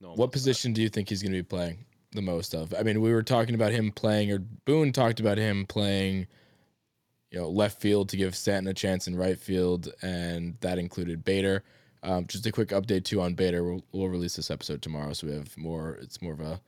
No, 0.00 0.10
what 0.10 0.26
that. 0.26 0.32
position 0.32 0.72
do 0.72 0.82
you 0.82 0.88
think 0.88 1.08
he's 1.08 1.22
going 1.22 1.32
to 1.32 1.38
be 1.38 1.42
playing 1.42 1.84
the 2.12 2.22
most 2.22 2.54
of? 2.54 2.74
I 2.78 2.82
mean, 2.82 3.00
we 3.00 3.12
were 3.12 3.22
talking 3.22 3.54
about 3.54 3.72
him 3.72 3.92
playing, 3.92 4.32
or 4.32 4.38
Boone 4.38 4.92
talked 4.92 5.20
about 5.20 5.38
him 5.38 5.66
playing, 5.66 6.26
you 7.30 7.38
know, 7.38 7.48
left 7.48 7.80
field 7.80 8.08
to 8.10 8.16
give 8.16 8.34
Stanton 8.34 8.68
a 8.68 8.74
chance 8.74 9.06
in 9.06 9.16
right 9.16 9.38
field, 9.38 9.92
and 10.02 10.56
that 10.60 10.78
included 10.78 11.24
Bader. 11.24 11.62
Um, 12.02 12.26
just 12.26 12.46
a 12.46 12.52
quick 12.52 12.68
update 12.68 13.04
too 13.04 13.20
on 13.20 13.34
Bader. 13.34 13.62
We'll, 13.62 13.84
we'll 13.92 14.08
release 14.08 14.36
this 14.36 14.50
episode 14.50 14.82
tomorrow, 14.82 15.12
so 15.12 15.26
we 15.26 15.34
have 15.34 15.56
more. 15.56 15.98
It's 16.00 16.20
more 16.22 16.32
of 16.32 16.40
a 16.40 16.60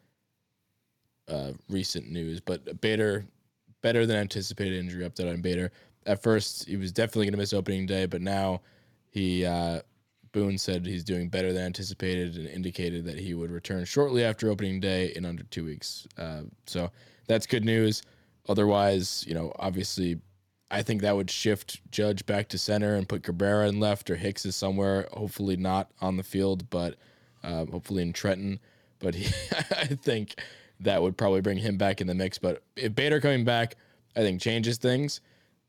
uh, 1.29 1.53
recent 1.69 2.11
news, 2.11 2.41
but 2.41 2.81
Bader 2.81 3.25
better 3.83 4.07
than 4.07 4.17
anticipated 4.17 4.79
injury 4.79 5.09
update 5.09 5.31
on 5.31 5.41
Bader. 5.41 5.73
At 6.07 6.23
first, 6.23 6.69
he 6.69 6.77
was 6.77 6.93
definitely 6.93 7.27
going 7.27 7.33
to 7.33 7.39
miss 7.39 7.53
opening 7.53 7.87
day, 7.87 8.07
but 8.07 8.21
now 8.23 8.61
he 9.11 9.45
uh, 9.45 9.81
Boone 10.33 10.59
said 10.59 10.87
he's 10.87 11.05
doing 11.05 11.29
better 11.29 11.53
than 11.53 11.65
anticipated 11.65 12.37
and 12.37 12.49
indicated 12.49 13.05
that 13.05 13.19
he 13.19 13.35
would 13.35 13.51
return 13.51 13.85
shortly 13.85 14.25
after 14.25 14.51
opening 14.51 14.81
day 14.81 15.13
in 15.15 15.25
under 15.25 15.43
two 15.45 15.65
weeks. 15.65 16.07
Uh, 16.17 16.43
so 16.67 16.91
that's 17.29 17.47
good 17.47 17.65
news. 17.65 18.03
Otherwise, 18.49 19.25
you 19.29 19.35
know, 19.35 19.53
obviously, 19.59 20.19
I 20.73 20.83
think 20.83 21.03
that 21.03 21.15
would 21.15 21.31
shift 21.31 21.81
Judge 21.91 22.25
back 22.25 22.49
to 22.49 22.59
center 22.59 22.95
and 22.95 23.07
put 23.07 23.23
Cabrera 23.23 23.69
in 23.69 23.79
left 23.79 24.09
or 24.09 24.17
Hicks 24.17 24.47
is 24.47 24.57
somewhere. 24.57 25.07
Hopefully 25.13 25.57
not 25.57 25.91
on 26.01 26.17
the 26.17 26.23
field, 26.23 26.69
but 26.71 26.97
uh, 27.45 27.67
hopefully 27.67 28.03
in 28.03 28.15
Trenton. 28.15 28.59
But 28.99 29.15
he, 29.17 29.27
I 29.71 29.85
think 29.87 30.41
that 30.81 31.03
would 31.03 31.19
probably 31.19 31.43
bring 31.43 31.59
him 31.59 31.77
back 31.77 32.01
in 32.01 32.07
the 32.07 32.15
mix. 32.15 32.39
But 32.39 32.63
if 32.75 32.95
Bader 32.95 33.21
coming 33.21 33.45
back, 33.45 33.77
I 34.17 34.21
think 34.21 34.41
changes 34.41 34.79
things. 34.79 35.21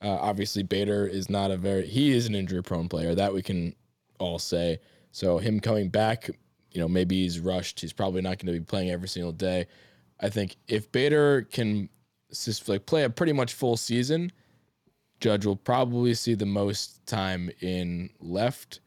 Uh, 0.01 0.17
obviously, 0.21 0.63
Bader 0.63 1.05
is 1.05 1.29
not 1.29 1.51
a 1.51 1.57
very 1.57 1.85
he 1.85 2.11
is 2.11 2.25
an 2.25 2.33
injury 2.33 2.63
prone 2.63 2.87
player 2.87 3.13
that 3.13 3.33
we 3.33 3.41
can 3.41 3.75
all 4.19 4.39
say. 4.39 4.79
So 5.11 5.37
him 5.37 5.59
coming 5.59 5.89
back, 5.89 6.29
you 6.71 6.79
know, 6.79 6.87
maybe 6.87 7.21
he's 7.21 7.41
rushed. 7.41 7.81
He's 7.81 7.93
probably 7.93 8.21
not 8.21 8.39
going 8.39 8.53
to 8.53 8.59
be 8.59 8.65
playing 8.65 8.89
every 8.89 9.09
single 9.09 9.33
day. 9.33 9.67
I 10.21 10.29
think 10.29 10.55
if 10.67 10.91
Bader 10.93 11.41
can 11.43 11.89
just 12.31 12.69
like 12.69 12.85
play 12.85 13.03
a 13.03 13.09
pretty 13.09 13.33
much 13.33 13.53
full 13.53 13.75
season, 13.77 14.31
Judge 15.23 15.45
will 15.45 15.55
probably 15.55 16.13
see 16.15 16.33
the 16.33 16.45
most 16.45 17.05
time 17.07 17.49
in 17.61 18.09
left, 18.19 18.81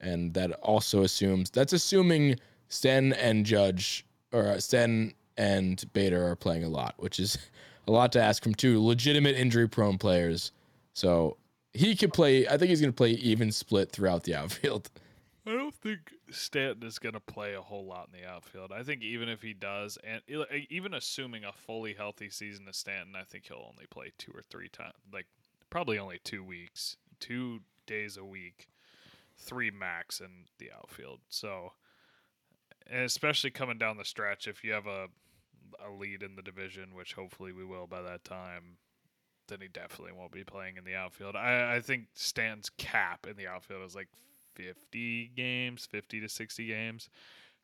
and 0.00 0.32
that 0.34 0.52
also 0.60 1.02
assumes 1.02 1.50
that's 1.50 1.72
assuming 1.72 2.36
Sten 2.68 3.12
and 3.14 3.44
Judge 3.44 4.06
or 4.30 4.46
uh, 4.46 4.60
Sten 4.60 5.14
and 5.36 5.84
Bader 5.92 6.28
are 6.28 6.36
playing 6.36 6.62
a 6.62 6.68
lot, 6.68 6.94
which 6.98 7.18
is 7.18 7.38
a 7.88 7.90
lot 7.90 8.12
to 8.12 8.22
ask 8.22 8.40
from 8.40 8.54
two 8.54 8.80
legitimate 8.80 9.34
injury 9.34 9.68
prone 9.68 9.98
players. 9.98 10.52
So 10.92 11.38
he 11.72 11.96
could 11.96 12.12
play. 12.12 12.46
I 12.46 12.56
think 12.56 12.68
he's 12.68 12.80
going 12.80 12.92
to 12.92 12.96
play 12.96 13.10
even 13.10 13.50
split 13.50 13.90
throughout 13.90 14.22
the 14.22 14.34
outfield. 14.36 14.90
I 15.44 15.54
don't 15.54 15.74
think 15.74 16.12
Stanton 16.30 16.86
is 16.86 17.00
going 17.00 17.14
to 17.14 17.20
play 17.20 17.54
a 17.54 17.60
whole 17.60 17.84
lot 17.84 18.10
in 18.14 18.20
the 18.20 18.28
outfield. 18.28 18.70
I 18.70 18.84
think 18.84 19.02
even 19.02 19.28
if 19.28 19.42
he 19.42 19.54
does, 19.54 19.98
and 20.04 20.22
even 20.70 20.94
assuming 20.94 21.42
a 21.42 21.52
fully 21.52 21.94
healthy 21.94 22.30
season 22.30 22.68
of 22.68 22.76
Stanton, 22.76 23.16
I 23.16 23.24
think 23.24 23.46
he'll 23.48 23.66
only 23.68 23.86
play 23.90 24.12
two 24.18 24.30
or 24.32 24.42
three 24.48 24.68
times. 24.68 24.94
Like 25.12 25.26
probably 25.70 25.98
only 25.98 26.20
two 26.22 26.44
weeks, 26.44 26.96
two 27.18 27.60
days 27.86 28.16
a 28.16 28.24
week, 28.24 28.68
three 29.36 29.70
max 29.70 30.20
in 30.20 30.46
the 30.58 30.70
outfield. 30.76 31.20
So, 31.28 31.72
especially 32.90 33.50
coming 33.50 33.78
down 33.78 33.96
the 33.96 34.04
stretch, 34.04 34.46
if 34.46 34.64
you 34.64 34.72
have 34.72 34.86
a 34.86 35.08
a 35.86 35.90
lead 35.90 36.22
in 36.22 36.36
the 36.36 36.42
division, 36.42 36.94
which 36.94 37.14
hopefully 37.14 37.52
we 37.52 37.64
will 37.64 37.86
by 37.86 38.02
that 38.02 38.24
time, 38.24 38.76
then 39.48 39.60
he 39.60 39.68
definitely 39.68 40.12
won't 40.12 40.32
be 40.32 40.44
playing 40.44 40.76
in 40.76 40.84
the 40.84 40.94
outfield. 40.94 41.36
I, 41.36 41.76
I 41.76 41.80
think 41.80 42.06
Stan's 42.14 42.70
cap 42.70 43.26
in 43.28 43.36
the 43.36 43.46
outfield 43.46 43.84
is 43.84 43.94
like 43.94 44.08
50 44.54 45.32
games, 45.36 45.86
50 45.86 46.20
to 46.20 46.28
60 46.28 46.66
games. 46.66 47.08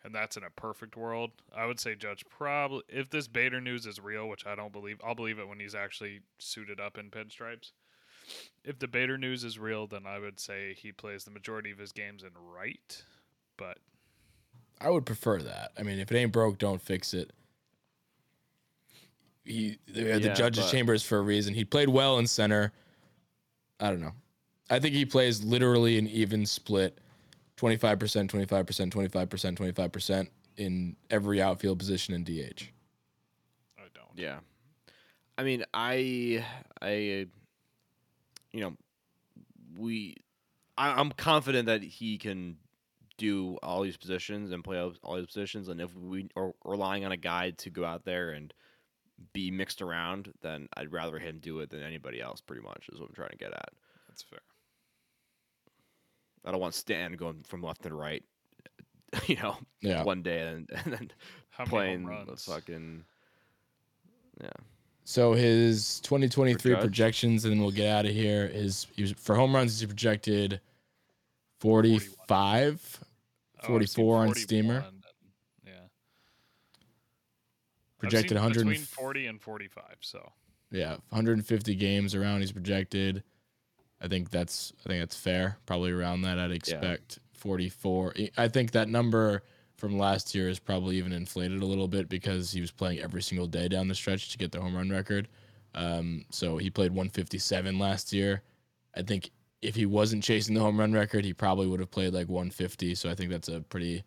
And 0.05 0.14
that's 0.14 0.37
in 0.37 0.45
a 0.45 0.51
perfect 0.51 0.97
world. 0.97 1.31
I 1.55 1.66
would 1.66 1.81
say 1.81 1.95
Judge 1.95 2.25
probably, 2.29 2.83
if 2.88 3.11
this 3.11 3.27
Bader 3.27 3.61
news 3.61 3.87
is 3.87 3.99
real, 3.99 4.29
which 4.29 4.47
I 4.47 4.55
don't 4.55 4.73
believe, 4.73 5.01
I'll 5.05 5.14
believe 5.14 5.38
it 5.38 5.49
when 5.49 5.59
he's 5.59 5.75
actually 5.75 6.21
suited 6.38 6.79
up 6.79 6.97
in 6.97 7.11
pinstripes. 7.11 7.73
If 8.65 8.79
the 8.79 8.89
Bader 8.89 9.17
news 9.19 9.45
is 9.45 9.59
real, 9.59 9.87
then 9.87 10.07
I 10.07 10.19
would 10.19 10.41
say 10.41 10.75
he 10.75 10.93
plays 10.93 11.25
the 11.25 11.31
majority 11.31 11.71
of 11.71 11.79
his 11.79 11.93
games 11.93 12.23
in 12.23 12.31
right. 12.53 13.03
But 13.57 13.79
I 14.81 14.91
would 14.91 15.07
prefer 15.07 15.41
that. 15.43 15.73
I 15.79 15.83
mean, 15.83 15.99
if 15.99 16.11
it 16.11 16.17
ain't 16.17 16.33
broke, 16.33 16.59
don't 16.59 16.83
fix 16.83 17.15
it. 17.15 17.31
He 19.45 19.79
they 19.87 20.11
had 20.11 20.23
the 20.23 20.31
judges' 20.31 20.65
but- 20.65 20.73
chambers 20.73 21.03
for 21.03 21.19
a 21.19 21.23
reason. 21.23 21.55
He 21.55 21.65
played 21.65 21.89
well 21.89 22.19
in 22.19 22.27
center. 22.27 22.73
I 23.79 23.91
don't 23.91 24.01
know. 24.01 24.15
I 24.69 24.81
think 24.81 24.95
he 24.95 25.05
plays 25.05 25.45
literally 25.45 25.97
an 25.97 26.09
even 26.09 26.45
split 26.45 26.99
25%, 27.57 28.29
25%, 28.29 28.91
25%, 28.91 29.57
25% 29.57 30.29
in 30.57 30.97
every 31.11 31.41
outfield 31.41 31.79
position 31.79 32.15
in 32.15 32.25
DH. 32.25 32.65
I 33.79 33.83
don't. 33.95 34.11
Yeah. 34.17 34.39
I 35.39 35.45
mean, 35.45 35.65
I, 35.73 36.45
I, 36.83 37.27
you 38.57 38.64
know, 38.64 38.77
we, 39.79 40.16
I, 40.79 40.99
I'm 40.99 41.11
confident 41.12 41.66
that 41.66 41.83
he 41.83 42.19
can 42.19 42.57
do 43.19 43.57
all 43.62 43.83
these 43.83 43.97
positions 43.97 44.53
and 44.53 44.62
play 44.62 44.79
all 44.79 44.92
all 45.03 45.16
these 45.16 45.27
positions, 45.27 45.69
and 45.69 45.81
if 45.81 45.95
we 45.95 46.29
are 46.37 46.53
relying 46.64 47.05
on 47.05 47.12
a 47.12 47.16
guy 47.16 47.51
to 47.51 47.71
go 47.71 47.85
out 47.85 48.05
there 48.05 48.31
and 48.31 48.53
be 49.33 49.51
mixed 49.51 49.81
around, 49.81 50.33
then 50.42 50.69
I'd 50.77 50.92
rather 50.92 51.19
him 51.19 51.38
do 51.40 51.61
it 51.61 51.71
than 51.71 51.83
anybody 51.83 52.21
else. 52.21 52.40
Pretty 52.40 52.62
much 52.62 52.88
is 52.92 53.01
what 53.01 53.09
I'm 53.09 53.14
trying 53.14 53.31
to 53.31 53.37
get 53.38 53.53
at. 53.53 53.71
That's 54.09 54.23
fair. 54.23 54.40
I 56.45 56.51
don't 56.51 56.61
want 56.61 56.75
Stan 56.75 57.14
going 57.14 57.42
from 57.47 57.62
left 57.62 57.87
and 57.87 57.99
right, 57.99 58.23
you 59.27 59.37
know, 59.37 59.57
Yeah. 59.81 60.05
one 60.05 60.23
day 60.23 60.47
and, 60.47 60.69
and 60.85 60.92
then 60.92 61.11
How 61.51 61.64
playing 61.64 62.05
the 62.27 62.37
fucking 62.37 63.05
yeah. 64.40 64.51
So 65.09 65.35
his 65.35 66.01
2023 66.01 66.73
Judge? 66.73 66.81
projections, 66.81 67.45
and 67.45 67.53
then 67.53 67.61
we'll 67.61 67.71
get 67.71 67.88
out 67.88 68.07
of 68.07 68.11
here. 68.12 68.51
Is 68.53 68.88
he 68.97 69.03
was, 69.03 69.12
for 69.12 69.37
home 69.37 69.55
runs, 69.55 69.79
he's 69.79 69.87
projected 69.87 70.61
45, 71.61 72.99
Oh, 73.01 73.61
I've 73.61 73.66
44 73.66 74.16
on 74.19 74.35
Steamer. 74.35 74.79
and- 74.81 75.05
Yeah. 75.64 75.73
Projected 77.99 78.31
seen 78.31 78.38
100. 78.38 78.64
between 78.66 78.83
40 78.85 79.27
and 79.29 79.40
45. 79.40 79.99
So 80.01 80.33
Yeah, 80.73 80.97
150 81.11 81.77
games 81.77 82.16
around. 82.16 82.40
He's 82.40 82.51
projected. 82.51 83.23
I 84.01 84.09
think 84.09 84.31
that's 84.31 84.73
I 84.85 84.88
think 84.88 85.01
that's 85.03 85.16
fair. 85.16 85.59
Probably 85.66 85.92
around 85.92 86.23
that. 86.23 86.40
I'd 86.40 86.51
expect 86.51 87.21
44. 87.33 88.12
I 88.37 88.49
think 88.49 88.73
that 88.73 88.88
number 88.88 89.45
from 89.77 89.99
last 89.99 90.35
year 90.35 90.49
is 90.49 90.59
probably 90.59 90.97
even 90.97 91.12
inflated 91.12 91.62
a 91.62 91.67
little 91.67 91.89
bit 91.89 92.09
because 92.09 92.51
he 92.51 92.61
was 92.61 92.71
playing 92.71 93.01
every 93.01 93.23
single 93.23 93.47
day 93.47 93.69
down 93.69 93.89
the 93.89 93.95
stretch 93.95 94.31
to 94.31 94.39
get 94.39 94.53
the 94.53 94.61
home 94.61 94.75
run 94.75 94.91
record. 94.91 95.29
Um, 95.75 96.25
so 96.31 96.57
he 96.57 96.71
played 96.71 96.93
157 96.93 97.79
last 97.79 98.12
year. 98.12 98.43
I 98.97 99.03
think 99.03 99.31
if 99.61 99.75
he 99.75 99.85
wasn't 99.85 100.23
chasing 100.23 100.55
the 100.55 100.61
home 100.61 100.81
run 100.81 100.93
record, 100.93 101.25
he 101.25 101.35
probably 101.35 101.67
would 101.67 101.81
have 101.81 101.91
played 101.91 102.15
like 102.15 102.29
150. 102.29 102.95
So 102.95 103.11
I 103.11 103.15
think 103.15 103.31
that's 103.31 103.49
a 103.49 103.61
pretty 103.61 104.03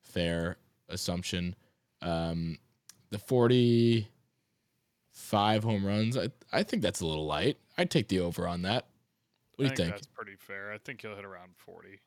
fair 0.00 0.56
assumption. 0.88 1.54
Um, 2.00 2.58
the 3.10 3.18
45 3.18 5.62
home 5.62 5.86
runs, 5.86 6.16
I, 6.16 6.30
I 6.52 6.64
think 6.64 6.82
that's 6.82 7.00
a 7.00 7.06
little 7.06 7.26
light. 7.26 7.58
I'd 7.78 7.90
take 7.90 8.08
the 8.08 8.20
over 8.20 8.48
on 8.48 8.62
that. 8.62 8.86
What 9.56 9.58
do 9.58 9.64
you 9.64 9.68
think, 9.68 9.78
think? 9.78 9.90
that's 9.90 10.06
pretty 10.06 10.36
fair. 10.36 10.72
I 10.72 10.78
think 10.78 11.02
he'll 11.02 11.14
hit 11.14 11.24
around 11.24 11.52
40. 11.56 12.00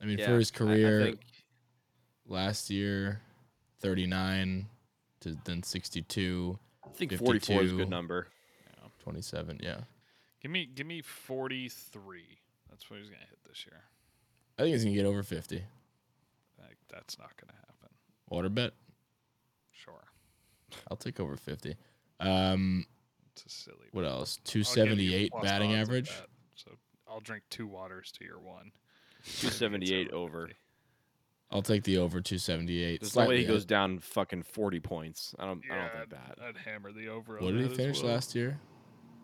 I 0.00 0.04
mean, 0.04 0.18
Yeah, 0.18 0.26
for 0.26 0.38
his 0.38 0.50
I- 0.52 0.54
I 0.54 0.58
career 0.58 1.02
think- 1.04 1.20
last 2.26 2.70
year, 2.70 3.22
39 3.80 4.68
to 5.20 5.34
then 5.44 5.62
62, 5.62 6.58
I 6.84 6.88
think 6.90 7.12
44 7.12 7.62
is 7.62 7.72
a 7.72 7.76
good 7.76 7.90
number. 7.90 8.28
27. 9.00 9.60
Yeah. 9.62 9.84
Give 10.40 10.50
me 10.50 10.66
give 10.66 10.86
me 10.86 11.00
43. 11.00 12.38
That's 12.68 12.90
what 12.90 12.98
he's 12.98 13.08
going 13.08 13.20
to 13.22 13.26
hit 13.28 13.38
this 13.44 13.64
year. 13.66 13.84
I 14.58 14.62
think 14.62 14.72
he's 14.74 14.82
going 14.84 14.94
to 14.96 15.00
get 15.00 15.06
over 15.06 15.22
50. 15.22 15.64
Like, 16.58 16.76
that's 16.88 17.16
not 17.18 17.36
going 17.36 17.48
to 17.48 17.54
happen. 17.54 17.90
Water 18.28 18.48
bet. 18.48 18.74
Sure. 19.70 20.04
I'll 20.90 20.96
take 20.96 21.20
over 21.20 21.36
50. 21.36 21.76
Um, 22.18 22.86
It's 23.32 23.44
a 23.46 23.48
silly. 23.48 23.86
what 23.92 24.04
else? 24.04 24.38
I'll 24.38 24.44
give 24.44 24.56
you 24.56 24.64
278 24.64 25.32
batting 25.42 25.74
average. 25.74 26.08
that. 26.10 26.28
So 26.56 26.76
I'll 27.06 27.20
drink 27.20 27.44
two 27.48 27.66
waters 27.68 28.10
to 28.12 28.24
your 28.24 28.40
one. 28.40 28.72
278 29.26 30.12
over. 30.12 30.50
I'll 31.50 31.62
take 31.62 31.84
the 31.84 31.98
over 31.98 32.20
278. 32.20 33.00
There's 33.00 33.14
no 33.16 33.26
way 33.26 33.38
he 33.38 33.44
goes 33.44 33.62
up. 33.62 33.68
down 33.68 33.98
fucking 34.00 34.42
40 34.42 34.80
points. 34.80 35.34
I 35.38 35.44
don't. 35.46 35.62
I 35.70 35.74
Yeah, 35.76 35.88
don't 35.88 35.98
think 35.98 36.10
that. 36.10 36.38
I'd 36.42 36.56
hammer 36.56 36.92
the 36.92 37.08
over. 37.08 37.38
What 37.38 37.52
did 37.54 37.70
he 37.70 37.74
finish 37.76 38.02
well. 38.02 38.12
last 38.12 38.34
year? 38.34 38.58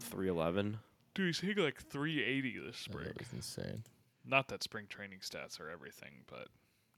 311. 0.00 0.78
Dude, 1.14 1.26
he's 1.26 1.40
hitting 1.40 1.62
like 1.64 1.82
380 1.82 2.58
this 2.66 2.76
spring. 2.76 3.04
that 3.06 3.18
was 3.18 3.32
insane. 3.32 3.82
Not 4.24 4.48
that 4.48 4.62
spring 4.62 4.86
training 4.88 5.18
stats 5.20 5.60
are 5.60 5.68
everything, 5.68 6.22
but 6.28 6.46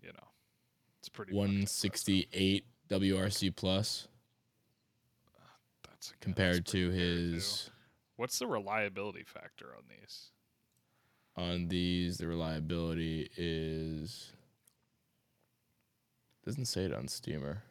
you 0.03 0.09
know, 0.13 0.29
it's 1.01 1.09
pretty. 1.09 1.33
fucking 1.33 1.45
impressive. 1.61 1.89
168 2.13 2.65
WRC 2.91 3.57
plus 3.57 4.09
That's 5.27 5.33
yeah, 5.33 5.91
that's 5.91 6.13
compared 6.21 6.67
to 6.67 6.91
fair, 6.91 6.99
too. 7.01 7.33
his 7.33 7.71
What's 8.17 8.39
the 8.39 8.47
reliability 8.47 9.25
factor 9.25 9.75
on 9.77 9.85
these? 9.89 10.31
On 11.37 11.69
these 11.69 12.19
the 12.19 12.27
reliability 12.27 13.31
is 13.37 14.33
doesn't 16.45 16.67
say 16.67 16.85
it 16.85 16.93
on 16.95 17.09
steamer. 17.09 17.63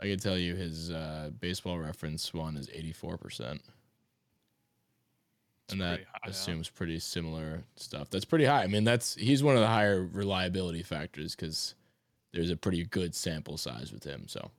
I 0.00 0.06
can 0.06 0.18
tell 0.18 0.36
you 0.36 0.54
his 0.54 0.90
uh, 0.90 1.30
baseball 1.40 1.78
reference 1.78 2.34
one 2.34 2.56
is 2.56 2.68
84% 2.68 3.60
and 5.70 5.80
that 5.80 6.00
high, 6.12 6.28
assumes 6.30 6.68
pretty 6.68 6.98
similar 6.98 7.64
stuff. 7.76 8.10
That's 8.10 8.24
pretty 8.26 8.44
high. 8.44 8.64
I 8.64 8.66
mean 8.66 8.84
that's 8.84 9.14
he's 9.14 9.42
one 9.42 9.54
of 9.54 9.62
the 9.62 9.66
higher 9.66 10.04
reliability 10.04 10.82
factors 10.82 11.34
because 11.34 11.74
there's 12.32 12.50
a 12.50 12.56
pretty 12.56 12.84
good 12.84 13.14
sample 13.14 13.56
size 13.56 13.92
with 13.92 14.04
him 14.04 14.24
so. 14.28 14.50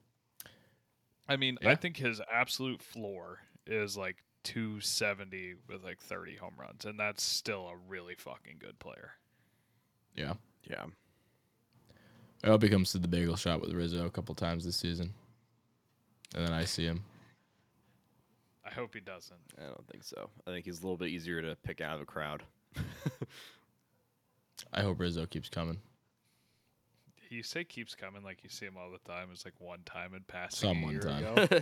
I 1.27 1.35
mean, 1.37 1.57
Yeah. 1.61 1.71
I 1.71 1.75
think 1.75 1.97
his 1.97 2.21
absolute 2.31 2.81
floor 2.81 3.39
is 3.65 3.97
like 3.97 4.17
270 4.45 5.55
with 5.67 5.83
like 5.83 5.99
30 5.99 6.37
home 6.37 6.53
runs, 6.57 6.85
and 6.85 6.97
that's 6.99 7.21
still 7.23 7.67
a 7.67 7.75
really 7.89 8.15
fucking 8.15 8.55
good 8.59 8.79
player. 8.79 9.11
yeah 10.15 10.33
Yeah. 10.69 10.85
i 12.43 12.47
hope 12.47 12.63
he 12.63 12.69
comes 12.69 12.91
to 12.93 12.97
the 12.99 13.07
bagel 13.09 13.35
shot 13.35 13.59
with 13.61 13.73
rizzo 13.73 14.05
a 14.05 14.09
couple 14.09 14.33
times 14.35 14.63
this 14.65 14.77
season 14.77 15.13
and 16.33 16.47
then 16.47 16.53
i 16.53 16.63
see 16.65 16.85
him 16.85 17.03
I 18.67 18.71
hope 18.73 18.95
he 18.95 18.99
doesn't. 18.99 19.39
I 19.59 19.65
don't 19.67 19.87
think 19.91 20.03
so. 20.03 20.27
I 20.47 20.49
think 20.49 20.65
he's 20.65 20.79
a 20.79 20.81
little 20.81 20.97
bit 20.97 21.09
easier 21.09 21.39
to 21.39 21.55
pick 21.63 21.81
out 21.81 21.97
of 21.97 22.01
a 22.01 22.05
crowd. 22.05 22.41
i 24.73 24.81
hope 24.81 24.99
rizzo 24.99 25.25
keeps 25.27 25.49
coming 25.49 25.77
You 27.35 27.43
say 27.43 27.63
keeps 27.63 27.95
coming 27.95 28.23
like 28.23 28.43
you 28.43 28.49
see 28.49 28.65
him 28.65 28.75
all 28.77 28.89
the 28.91 29.11
time. 29.11 29.27
It's 29.31 29.43
like 29.45 29.59
one 29.59 29.79
time 29.85 30.13
in 30.13 30.21
passing. 30.27 30.69
Some 30.69 30.81
one 30.81 30.99
time. 30.99 31.23
ago. 31.23 31.47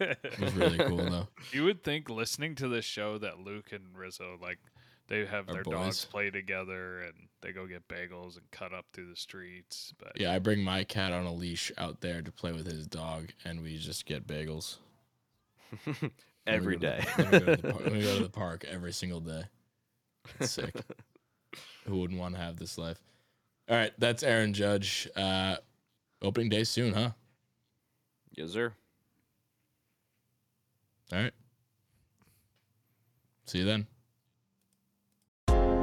It 0.00 0.40
was 0.40 0.54
really 0.54 0.78
cool 0.78 0.96
though. 0.98 1.28
You 1.52 1.64
would 1.64 1.82
think 1.84 2.08
listening 2.08 2.54
to 2.56 2.68
this 2.68 2.84
show 2.84 3.18
that 3.18 3.38
Luke 3.40 3.72
and 3.72 3.82
Rizzo 3.96 4.38
like 4.40 4.58
they 5.08 5.26
have 5.26 5.48
Are 5.48 5.54
their 5.54 5.64
boys. 5.64 5.74
dogs 5.74 6.04
play 6.04 6.30
together 6.30 7.00
and 7.02 7.14
they 7.42 7.52
go 7.52 7.66
get 7.66 7.86
bagels 7.88 8.36
and 8.36 8.48
cut 8.52 8.72
up 8.72 8.86
through 8.92 9.10
the 9.10 9.16
streets. 9.16 9.92
But 9.98 10.12
Yeah, 10.20 10.32
I 10.32 10.38
bring 10.38 10.62
my 10.62 10.84
cat 10.84 11.12
on 11.12 11.26
a 11.26 11.32
leash 11.32 11.70
out 11.76 12.00
there 12.00 12.22
to 12.22 12.30
play 12.32 12.52
with 12.52 12.66
his 12.66 12.86
dog, 12.86 13.30
and 13.44 13.62
we 13.62 13.76
just 13.76 14.06
get 14.06 14.26
bagels 14.26 14.76
every 16.46 16.76
day. 16.76 17.04
we 17.18 17.24
go 17.24 17.38
to- 17.38 17.56
day. 17.56 17.56
then 17.56 17.70
we, 17.70 17.72
go 17.72 17.72
to 17.78 17.82
the 17.84 17.90
we 17.90 18.02
go 18.02 18.16
to 18.18 18.22
the 18.24 18.30
park 18.30 18.64
every 18.70 18.92
single 18.92 19.20
day. 19.20 19.42
It's 20.38 20.52
sick. 20.52 20.74
Who 21.86 21.98
wouldn't 21.98 22.20
want 22.20 22.34
to 22.36 22.40
have 22.40 22.56
this 22.56 22.78
life? 22.78 23.00
All 23.70 23.76
right, 23.76 23.92
that's 23.98 24.24
Aaron 24.24 24.52
Judge. 24.52 25.08
Uh, 25.14 25.54
opening 26.20 26.48
day 26.48 26.64
soon, 26.64 26.92
huh? 26.92 27.10
yes, 28.32 28.50
sir. 28.50 28.72
All 31.12 31.22
right. 31.22 31.32
See 33.46 33.58
you 33.58 33.64
then. 33.64 33.86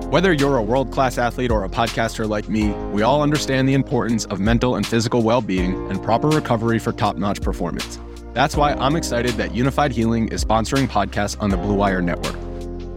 Whether 0.10 0.34
you're 0.34 0.58
a 0.58 0.62
world 0.62 0.92
class 0.92 1.18
athlete 1.18 1.52
or 1.52 1.64
a 1.64 1.70
podcaster 1.70 2.28
like 2.28 2.50
me, 2.50 2.70
we 2.92 3.04
all 3.04 3.22
understand 3.22 3.68
the 3.68 3.74
importance 3.74 4.26
of 4.26 4.40
mental 4.40 4.76
and 4.76 4.86
physical 4.86 5.22
well 5.22 5.42
being 5.42 5.90
and 5.90 6.02
proper 6.04 6.28
recovery 6.28 6.80
for 6.80 6.92
top 6.92 7.16
notch 7.16 7.42
performance. 7.42 8.00
That's 8.34 8.56
why 8.56 8.74
I'm 8.74 8.96
excited 8.96 9.34
that 9.34 9.52
Unifyd 9.52 9.92
Healing 9.92 10.28
is 10.30 10.44
sponsoring 10.44 10.88
podcasts 10.88 11.42
on 11.42 11.50
the 11.50 11.58
Blue 11.58 11.74
Wire 11.74 12.02
Network. 12.02 12.36